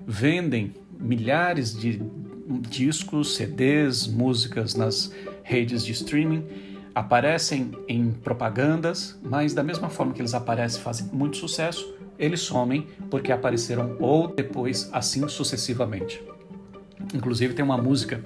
vendem 0.05 0.75
milhares 0.99 1.77
de 1.77 2.01
discos, 2.69 3.35
CDs, 3.35 4.07
músicas 4.07 4.75
nas 4.75 5.11
redes 5.43 5.83
de 5.83 5.91
streaming, 5.91 6.45
aparecem 6.93 7.71
em 7.87 8.11
propagandas, 8.11 9.19
mas 9.21 9.53
da 9.53 9.63
mesma 9.63 9.89
forma 9.89 10.13
que 10.13 10.21
eles 10.21 10.33
aparecem, 10.33 10.81
fazem 10.81 11.07
muito 11.11 11.37
sucesso, 11.37 11.95
eles 12.17 12.41
somem 12.41 12.87
porque 13.09 13.31
apareceram 13.31 13.97
ou 13.99 14.27
depois, 14.27 14.89
assim 14.91 15.27
sucessivamente. 15.27 16.23
Inclusive 17.13 17.53
tem 17.53 17.63
uma 17.63 17.77
música 17.77 18.23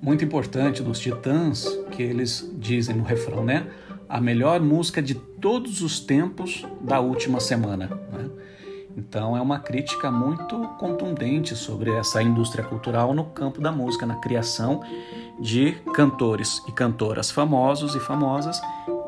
muito 0.00 0.24
importante 0.24 0.82
dos 0.82 0.98
Titãs 0.98 1.66
que 1.92 2.02
eles 2.02 2.50
dizem 2.58 2.96
no 2.96 3.04
refrão, 3.04 3.44
né? 3.44 3.66
A 4.08 4.20
melhor 4.20 4.60
música 4.60 5.02
de 5.02 5.14
todos 5.14 5.82
os 5.82 6.00
tempos 6.00 6.64
da 6.80 7.00
última 7.00 7.40
semana. 7.40 7.88
Né? 8.12 8.30
Então 8.96 9.36
é 9.36 9.40
uma 9.40 9.58
crítica 9.58 10.10
muito 10.10 10.56
contundente 10.78 11.54
sobre 11.54 11.90
essa 11.90 12.22
indústria 12.22 12.64
cultural 12.64 13.12
no 13.12 13.24
campo 13.24 13.60
da 13.60 13.70
música, 13.70 14.06
na 14.06 14.16
criação 14.16 14.80
de 15.38 15.72
cantores 15.92 16.62
e 16.66 16.72
cantoras 16.72 17.30
famosos 17.30 17.94
e 17.94 18.00
famosas, 18.00 18.60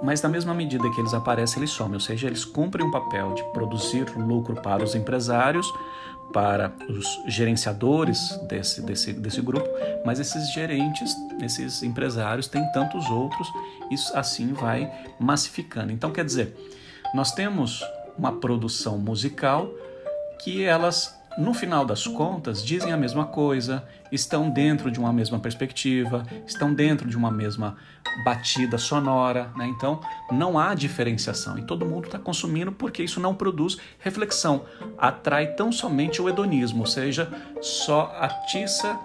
mas 0.03 0.21
na 0.21 0.29
mesma 0.29 0.53
medida 0.53 0.91
que 0.91 1.01
eles 1.01 1.15
aparecem, 1.15 1.61
eles 1.61 1.71
somem, 1.71 1.95
ou 1.95 2.01
seja, 2.01 2.27
eles 2.27 2.45
cumprem 2.45 2.87
um 2.87 2.91
papel 2.91 3.33
de 3.35 3.43
produzir 3.53 4.07
lucro 4.17 4.55
para 4.55 4.85
os 4.85 4.95
empresários, 4.95 5.73
para 6.33 6.73
os 6.89 7.07
gerenciadores 7.27 8.39
desse, 8.49 8.83
desse, 8.83 9.13
desse 9.13 9.41
grupo, 9.41 9.69
mas 10.05 10.21
esses 10.21 10.53
gerentes, 10.53 11.15
esses 11.43 11.83
empresários 11.83 12.47
têm 12.47 12.65
tantos 12.73 13.09
outros, 13.09 13.49
e 13.91 13.95
assim 14.17 14.53
vai 14.53 14.91
massificando. 15.19 15.93
Então, 15.93 16.13
quer 16.13 16.25
dizer, 16.25 16.55
nós 17.15 17.33
temos 17.33 17.83
uma 18.17 18.33
produção 18.33 18.99
musical 18.99 19.71
que 20.43 20.65
elas 20.65 21.18
no 21.39 21.55
final 21.55 21.85
das 21.85 22.05
contas, 22.05 22.65
dizem 22.65 22.93
a 22.93 22.97
mesma 22.97 23.25
coisa, 23.25 23.87
estão 24.11 24.51
dentro 24.51 24.91
de 24.91 24.99
uma 24.99 25.13
mesma 25.13 25.39
perspectiva, 25.39 26.27
estão 26.45 26.75
dentro 26.75 27.09
de 27.09 27.17
uma 27.17 27.31
mesma 27.31 27.77
batida 28.25 28.77
sonora, 28.77 29.53
né? 29.57 29.67
então 29.69 30.01
não 30.33 30.59
há 30.59 30.75
diferenciação 30.75 31.57
e 31.57 31.63
todo 31.63 31.87
mundo 31.87 32.07
está 32.07 32.19
consumindo 32.19 32.73
porque 32.73 33.05
isso 33.05 33.21
não 33.21 33.35
produz 33.35 33.79
reflexão, 34.01 34.65
atrai 34.99 35.55
tão 35.55 35.71
somente 35.71 36.21
o 36.21 36.29
hedonismo, 36.29 36.81
ou 36.81 36.87
seja, 36.87 37.31
só 37.61 38.13
atiça 38.19 38.99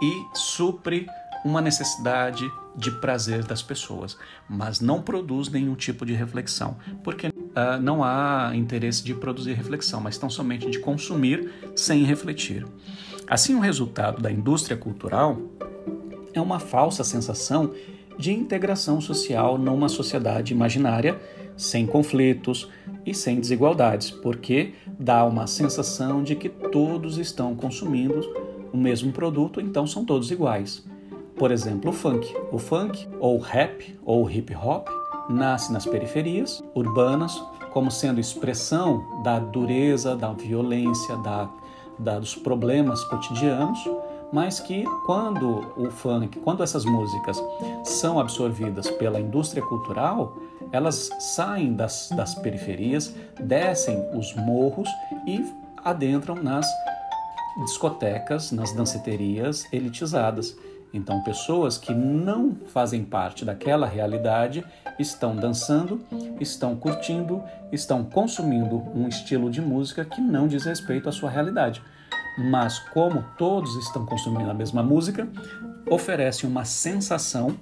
e 0.00 0.38
supre 0.38 1.08
uma 1.44 1.60
necessidade 1.60 2.48
de 2.76 2.90
prazer 2.90 3.44
das 3.44 3.62
pessoas, 3.62 4.16
mas 4.48 4.80
não 4.80 5.02
produz 5.02 5.48
nenhum 5.48 5.74
tipo 5.74 6.06
de 6.06 6.12
reflexão, 6.12 6.76
porque 7.02 7.29
uh, 7.50 7.80
não 7.80 8.02
há 8.02 8.52
interesse 8.54 9.02
de 9.04 9.14
produzir 9.14 9.52
reflexão, 9.54 10.00
mas 10.00 10.18
tão 10.18 10.30
somente 10.30 10.68
de 10.70 10.78
consumir 10.78 11.52
sem 11.74 12.04
refletir. 12.04 12.66
Assim, 13.26 13.54
o 13.54 13.60
resultado 13.60 14.20
da 14.20 14.30
indústria 14.30 14.76
cultural 14.76 15.38
é 16.32 16.40
uma 16.40 16.58
falsa 16.58 17.04
sensação 17.04 17.72
de 18.18 18.32
integração 18.32 19.00
social 19.00 19.56
numa 19.56 19.88
sociedade 19.88 20.52
imaginária, 20.52 21.18
sem 21.56 21.86
conflitos 21.86 22.68
e 23.04 23.14
sem 23.14 23.40
desigualdades, 23.40 24.10
porque 24.10 24.74
dá 24.98 25.24
uma 25.24 25.46
sensação 25.46 26.22
de 26.22 26.34
que 26.34 26.48
todos 26.48 27.18
estão 27.18 27.54
consumindo 27.54 28.20
o 28.72 28.76
mesmo 28.76 29.12
produto, 29.12 29.60
então 29.60 29.86
são 29.86 30.04
todos 30.04 30.30
iguais. 30.30 30.84
Por 31.36 31.50
exemplo, 31.50 31.90
o 31.90 31.92
funk. 31.92 32.34
O 32.52 32.58
funk, 32.58 33.08
ou 33.18 33.38
rap, 33.38 33.98
ou 34.04 34.30
hip 34.30 34.54
hop, 34.54 34.88
nasce 35.28 35.72
nas 35.72 35.86
periferias 35.86 36.62
urbanas 36.74 37.40
como 37.72 37.90
sendo 37.90 38.20
expressão 38.20 39.22
da 39.22 39.38
dureza, 39.38 40.16
da 40.16 40.32
violência, 40.32 41.16
da, 41.18 41.48
da, 41.98 42.18
dos 42.18 42.34
problemas 42.34 43.04
cotidianos, 43.04 43.78
mas 44.32 44.60
que 44.60 44.84
quando 45.06 45.72
o 45.76 45.90
funk, 45.90 46.38
quando 46.40 46.62
essas 46.62 46.84
músicas 46.84 47.42
são 47.84 48.18
absorvidas 48.18 48.90
pela 48.90 49.20
indústria 49.20 49.62
cultural, 49.62 50.36
elas 50.72 51.10
saem 51.18 51.74
das, 51.74 52.08
das 52.10 52.34
periferias, 52.34 53.14
descem 53.40 53.98
os 54.14 54.34
morros 54.36 54.88
e 55.26 55.44
adentram 55.84 56.36
nas 56.36 56.66
discotecas, 57.64 58.52
nas 58.52 58.72
danceterias 58.72 59.64
elitizadas. 59.72 60.56
Então, 60.92 61.22
pessoas 61.22 61.78
que 61.78 61.92
não 61.94 62.56
fazem 62.66 63.04
parte 63.04 63.44
daquela 63.44 63.86
realidade 63.86 64.64
estão 64.98 65.34
dançando, 65.34 66.04
estão 66.40 66.76
curtindo, 66.76 67.42
estão 67.72 68.04
consumindo 68.04 68.76
um 68.94 69.08
estilo 69.08 69.50
de 69.50 69.60
música 69.60 70.04
que 70.04 70.20
não 70.20 70.46
diz 70.46 70.64
respeito 70.64 71.08
à 71.08 71.12
sua 71.12 71.30
realidade. 71.30 71.82
Mas, 72.38 72.78
como 72.78 73.24
todos 73.36 73.74
estão 73.76 74.06
consumindo 74.06 74.50
a 74.50 74.54
mesma 74.54 74.82
música, 74.82 75.28
oferece 75.88 76.46
uma 76.46 76.64
sensação 76.64 77.56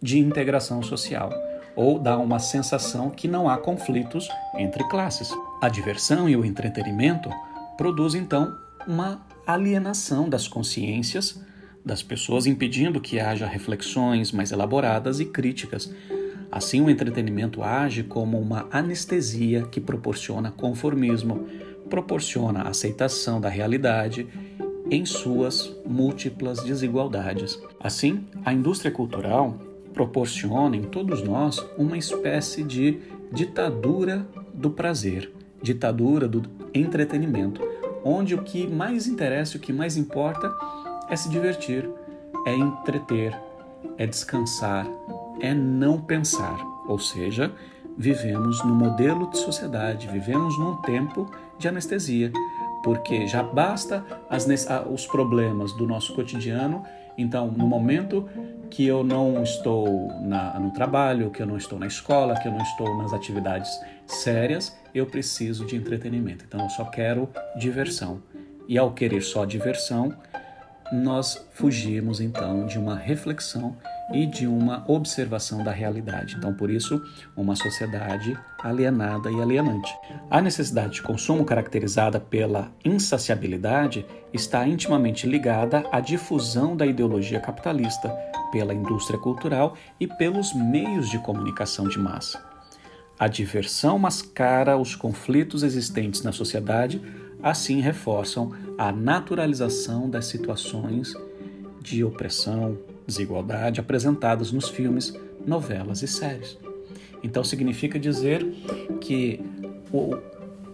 de 0.00 0.18
integração 0.18 0.82
social 0.82 1.30
ou 1.76 1.98
dá 1.98 2.16
uma 2.18 2.38
sensação 2.38 3.10
que 3.10 3.26
não 3.26 3.48
há 3.48 3.58
conflitos 3.58 4.28
entre 4.56 4.84
classes. 4.88 5.30
A 5.60 5.68
diversão 5.68 6.28
e 6.28 6.36
o 6.36 6.44
entretenimento 6.44 7.30
produzem 7.76 8.22
então 8.22 8.56
uma 8.86 9.20
alienação 9.46 10.28
das 10.28 10.46
consciências 10.46 11.40
das 11.84 12.02
pessoas, 12.02 12.46
impedindo 12.46 13.00
que 13.00 13.20
haja 13.20 13.46
reflexões 13.46 14.32
mais 14.32 14.52
elaboradas 14.52 15.20
e 15.20 15.26
críticas. 15.26 15.92
Assim, 16.50 16.80
o 16.80 16.90
entretenimento 16.90 17.62
age 17.62 18.02
como 18.02 18.38
uma 18.38 18.66
anestesia 18.70 19.62
que 19.62 19.80
proporciona 19.80 20.50
conformismo, 20.50 21.46
proporciona 21.88 22.62
aceitação 22.62 23.40
da 23.40 23.48
realidade 23.48 24.26
em 24.90 25.04
suas 25.04 25.74
múltiplas 25.86 26.62
desigualdades. 26.62 27.60
Assim, 27.80 28.26
a 28.44 28.52
indústria 28.52 28.90
cultural 28.90 29.58
proporciona 29.92 30.76
em 30.76 30.82
todos 30.82 31.22
nós 31.22 31.64
uma 31.78 31.96
espécie 31.96 32.62
de 32.62 33.00
ditadura 33.32 34.26
do 34.52 34.70
prazer, 34.70 35.32
ditadura 35.62 36.28
do 36.28 36.42
entretenimento, 36.74 37.60
onde 38.04 38.34
o 38.34 38.42
que 38.42 38.66
mais 38.66 39.06
interessa, 39.06 39.56
o 39.56 39.60
que 39.60 39.72
mais 39.72 39.96
importa 39.96 40.52
é 41.08 41.16
se 41.16 41.28
divertir, 41.28 41.88
é 42.46 42.54
entreter, 42.54 43.36
é 43.96 44.06
descansar, 44.06 44.86
é 45.40 45.54
não 45.54 46.00
pensar. 46.00 46.58
Ou 46.86 46.98
seja, 46.98 47.52
vivemos 47.96 48.62
no 48.64 48.74
modelo 48.74 49.30
de 49.30 49.38
sociedade, 49.38 50.08
vivemos 50.08 50.58
num 50.58 50.76
tempo 50.82 51.30
de 51.58 51.68
anestesia, 51.68 52.32
porque 52.82 53.26
já 53.26 53.42
basta 53.42 54.04
as, 54.28 54.46
os 54.90 55.06
problemas 55.06 55.72
do 55.72 55.86
nosso 55.86 56.14
cotidiano. 56.14 56.84
Então, 57.16 57.46
no 57.48 57.66
momento 57.66 58.28
que 58.70 58.84
eu 58.86 59.04
não 59.04 59.42
estou 59.42 60.08
na, 60.20 60.58
no 60.58 60.72
trabalho, 60.72 61.30
que 61.30 61.40
eu 61.40 61.46
não 61.46 61.56
estou 61.56 61.78
na 61.78 61.86
escola, 61.86 62.34
que 62.34 62.48
eu 62.48 62.52
não 62.52 62.62
estou 62.62 62.98
nas 62.98 63.12
atividades 63.12 63.70
sérias, 64.06 64.76
eu 64.94 65.06
preciso 65.06 65.64
de 65.64 65.76
entretenimento. 65.76 66.44
Então, 66.46 66.60
eu 66.60 66.70
só 66.70 66.84
quero 66.84 67.28
diversão. 67.56 68.20
E 68.66 68.76
ao 68.76 68.92
querer 68.92 69.22
só 69.22 69.44
diversão, 69.44 70.12
nós 70.92 71.46
fugimos 71.52 72.20
então 72.20 72.66
de 72.66 72.78
uma 72.78 72.96
reflexão 72.96 73.76
e 74.12 74.26
de 74.26 74.46
uma 74.46 74.84
observação 74.86 75.62
da 75.64 75.70
realidade. 75.70 76.36
Então, 76.36 76.52
por 76.52 76.70
isso, 76.70 77.02
uma 77.36 77.56
sociedade 77.56 78.36
alienada 78.62 79.30
e 79.30 79.40
alienante. 79.40 79.94
A 80.30 80.40
necessidade 80.40 80.94
de 80.94 81.02
consumo, 81.02 81.44
caracterizada 81.44 82.20
pela 82.20 82.72
insaciabilidade, 82.84 84.06
está 84.32 84.66
intimamente 84.66 85.26
ligada 85.26 85.84
à 85.90 86.00
difusão 86.00 86.76
da 86.76 86.86
ideologia 86.86 87.40
capitalista 87.40 88.08
pela 88.52 88.74
indústria 88.74 89.18
cultural 89.18 89.76
e 89.98 90.06
pelos 90.06 90.54
meios 90.54 91.08
de 91.08 91.18
comunicação 91.18 91.88
de 91.88 91.98
massa. 91.98 92.40
A 93.18 93.28
diversão 93.28 93.98
mascara 93.98 94.76
os 94.76 94.94
conflitos 94.94 95.62
existentes 95.62 96.22
na 96.22 96.32
sociedade, 96.32 97.00
assim 97.42 97.80
reforçam 97.80 98.52
a 98.76 98.90
naturalização 98.90 100.10
das 100.10 100.26
situações 100.26 101.14
de 101.84 102.02
opressão, 102.02 102.78
desigualdade 103.06 103.78
apresentadas 103.78 104.50
nos 104.50 104.70
filmes, 104.70 105.14
novelas 105.46 106.02
e 106.02 106.08
séries. 106.08 106.58
Então 107.22 107.44
significa 107.44 107.98
dizer 107.98 108.42
que 109.02 109.38
o, 109.92 110.16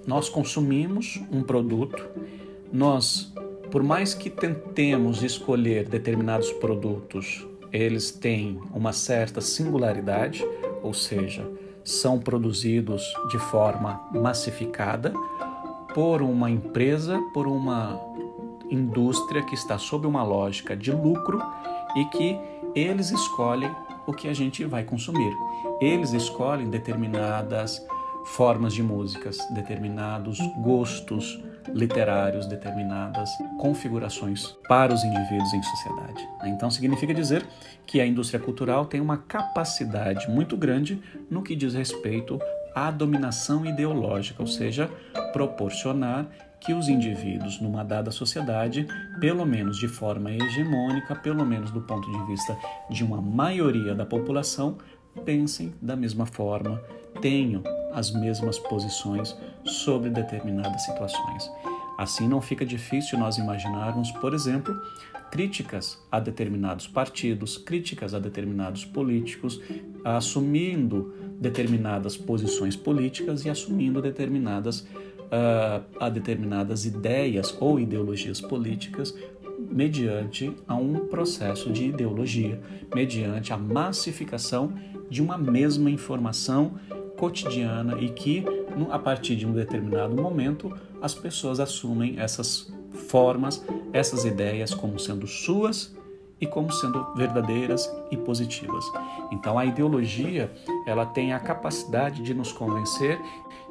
nós 0.07 0.29
consumimos 0.29 1.21
um 1.33 1.43
produto, 1.43 2.09
nós, 2.73 3.33
por 3.73 3.83
mais 3.83 4.15
que 4.15 4.31
tentemos 4.31 5.25
escolher 5.25 5.89
determinados 5.89 6.53
produtos, 6.53 7.45
eles 7.73 8.13
têm 8.13 8.61
uma 8.73 8.93
certa 8.93 9.41
singularidade, 9.41 10.47
ou 10.81 10.95
seja, 10.95 11.45
são 11.83 12.21
produzidos 12.21 13.03
de 13.31 13.39
forma 13.39 14.01
massificada 14.13 15.13
por 15.93 16.23
uma 16.23 16.49
empresa, 16.49 17.19
por 17.35 17.49
uma 17.49 18.01
indústria 18.71 19.43
que 19.43 19.55
está 19.55 19.79
sob 19.79 20.07
uma 20.07 20.23
lógica 20.23 20.77
de 20.77 20.93
lucro 20.93 21.43
e 21.97 22.05
que 22.07 22.39
eles 22.75 23.11
escolhem 23.11 23.71
o 24.07 24.13
que 24.13 24.29
a 24.29 24.35
gente 24.35 24.65
vai 24.65 24.85
consumir. 24.85 25.33
Eles 25.81 26.13
escolhem 26.13 26.71
determinadas 26.71 27.85
formas 28.25 28.75
de 28.75 28.83
músicas, 28.83 29.39
determinados 29.51 30.39
gostos 30.63 31.43
literários, 31.69 32.47
determinadas 32.47 33.31
configurações 33.59 34.57
para 34.69 34.93
os 34.93 35.03
indivíduos 35.05 35.53
em 35.53 35.63
sociedade. 35.63 36.29
Então 36.45 36.71
significa 36.71 37.15
dizer 37.15 37.47
que 37.87 38.01
a 38.01 38.07
indústria 38.07 38.41
cultural 38.41 38.87
tem 38.87 39.01
uma 39.01 39.19
capacidade 39.19 40.29
muito 40.31 40.57
grande 40.57 41.03
no 41.31 41.43
que 41.43 41.57
diz 41.57 41.75
respeito 41.75 42.41
à 42.75 42.91
dominação 42.91 43.65
ideológica, 43.67 44.43
ou 44.43 44.47
seja, 44.47 44.89
proporcionar 45.33 46.27
que 46.61 46.75
os 46.75 46.89
indivíduos 46.89 47.61
numa 47.61 47.83
dada 47.83 48.11
sociedade, 48.11 48.87
pelo 49.19 49.47
menos 49.47 49.79
de 49.79 49.89
forma 49.89 50.31
hegemônica, 50.31 51.17
pelo 51.17 51.45
menos 51.45 51.71
do 51.71 51.81
ponto 51.81 52.11
de 52.11 52.27
vista 52.27 52.57
de 52.91 53.03
uma 53.03 53.21
maioria 53.21 53.95
da 53.95 54.05
população, 54.05 54.77
pensem 55.25 55.75
da 55.81 55.97
mesma 55.97 56.27
forma, 56.27 56.81
tenham 57.21 57.63
as 57.93 58.13
mesmas 58.13 58.59
posições 58.59 59.37
sobre 59.65 60.11
determinadas 60.11 60.85
situações. 60.85 61.51
Assim 61.99 62.29
não 62.29 62.41
fica 62.41 62.65
difícil 62.65 63.19
nós 63.19 63.37
imaginarmos, 63.37 64.11
por 64.13 64.33
exemplo, 64.33 64.75
críticas 65.31 65.99
a 66.11 66.19
determinados 66.19 66.87
partidos, 66.87 67.57
críticas 67.57 68.15
a 68.15 68.19
determinados 68.19 68.85
políticos, 68.85 69.61
assumindo 70.05 71.15
determinadas 71.39 72.17
posições 72.17 72.77
políticas 72.77 73.45
e 73.45 73.51
assumindo 73.51 74.03
determinadas 74.03 74.87
uh, 75.31 75.85
a 75.99 76.09
determinadas 76.09 76.85
ideias 76.85 77.57
ou 77.61 77.79
ideologias 77.79 78.41
políticas 78.41 79.15
mediante 79.59 80.55
a 80.67 80.75
um 80.75 81.07
processo 81.07 81.71
de 81.71 81.87
ideologia, 81.87 82.61
mediante 82.95 83.53
a 83.53 83.57
massificação 83.57 84.73
de 85.09 85.23
uma 85.23 85.37
mesma 85.37 85.91
informação 85.91 86.75
cotidiana 87.19 88.01
e 88.01 88.09
que, 88.09 88.45
a 88.91 88.99
partir 88.99 89.37
de 89.37 89.47
um 89.47 89.53
determinado 89.53 90.15
momento, 90.15 90.73
as 91.03 91.15
pessoas 91.15 91.61
assumem 91.61 92.19
essas 92.19 92.73
formas, 93.09 93.65
essas 93.93 94.25
ideias 94.25 94.73
como 94.73 94.99
sendo 94.99 95.27
suas 95.27 95.95
e 96.41 96.47
como 96.47 96.73
sendo 96.73 97.07
verdadeiras 97.15 97.91
e 98.11 98.17
positivas. 98.17 98.85
Então 99.31 99.59
a 99.59 99.67
ideologia, 99.67 100.51
ela 100.87 101.05
tem 101.05 101.33
a 101.33 101.39
capacidade 101.39 102.23
de 102.23 102.33
nos 102.33 102.53
convencer, 102.53 103.21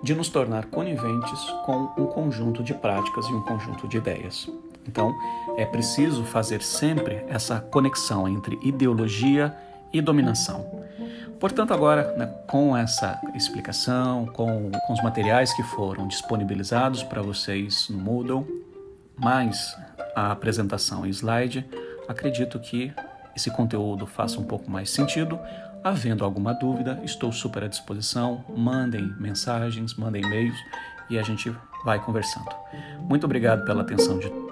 de 0.03 0.15
nos 0.15 0.29
tornar 0.29 0.65
coniventes 0.67 1.39
com 1.65 1.91
um 1.97 2.05
conjunto 2.05 2.63
de 2.63 2.73
práticas 2.73 3.25
e 3.27 3.33
um 3.33 3.41
conjunto 3.41 3.87
de 3.87 3.97
ideias. 3.97 4.49
Então, 4.87 5.13
é 5.57 5.65
preciso 5.65 6.23
fazer 6.23 6.61
sempre 6.61 7.23
essa 7.27 7.59
conexão 7.59 8.27
entre 8.27 8.57
ideologia 8.63 9.55
e 9.93 10.01
dominação. 10.01 10.65
Portanto, 11.39 11.73
agora, 11.73 12.13
né, 12.17 12.25
com 12.47 12.75
essa 12.75 13.19
explicação, 13.33 14.25
com, 14.27 14.71
com 14.71 14.93
os 14.93 15.01
materiais 15.01 15.53
que 15.53 15.63
foram 15.63 16.07
disponibilizados 16.07 17.01
para 17.03 17.21
vocês 17.21 17.87
no 17.89 17.97
Moodle, 17.97 18.45
mais 19.15 19.75
a 20.15 20.31
apresentação 20.31 21.05
em 21.05 21.09
slide, 21.09 21.65
acredito 22.07 22.59
que 22.59 22.91
esse 23.35 23.49
conteúdo 23.51 24.05
faça 24.05 24.39
um 24.39 24.43
pouco 24.43 24.69
mais 24.69 24.89
sentido. 24.89 25.39
Havendo 25.83 26.25
alguma 26.25 26.53
dúvida, 26.53 26.99
estou 27.03 27.31
super 27.31 27.63
à 27.63 27.67
disposição. 27.67 28.43
Mandem 28.49 29.13
mensagens, 29.19 29.95
mandem 29.95 30.21
e-mails 30.23 30.57
e 31.09 31.17
a 31.17 31.23
gente 31.23 31.53
vai 31.85 32.03
conversando. 32.03 32.49
Muito 32.99 33.23
obrigado 33.25 33.65
pela 33.65 33.81
atenção 33.81 34.19
de 34.19 34.48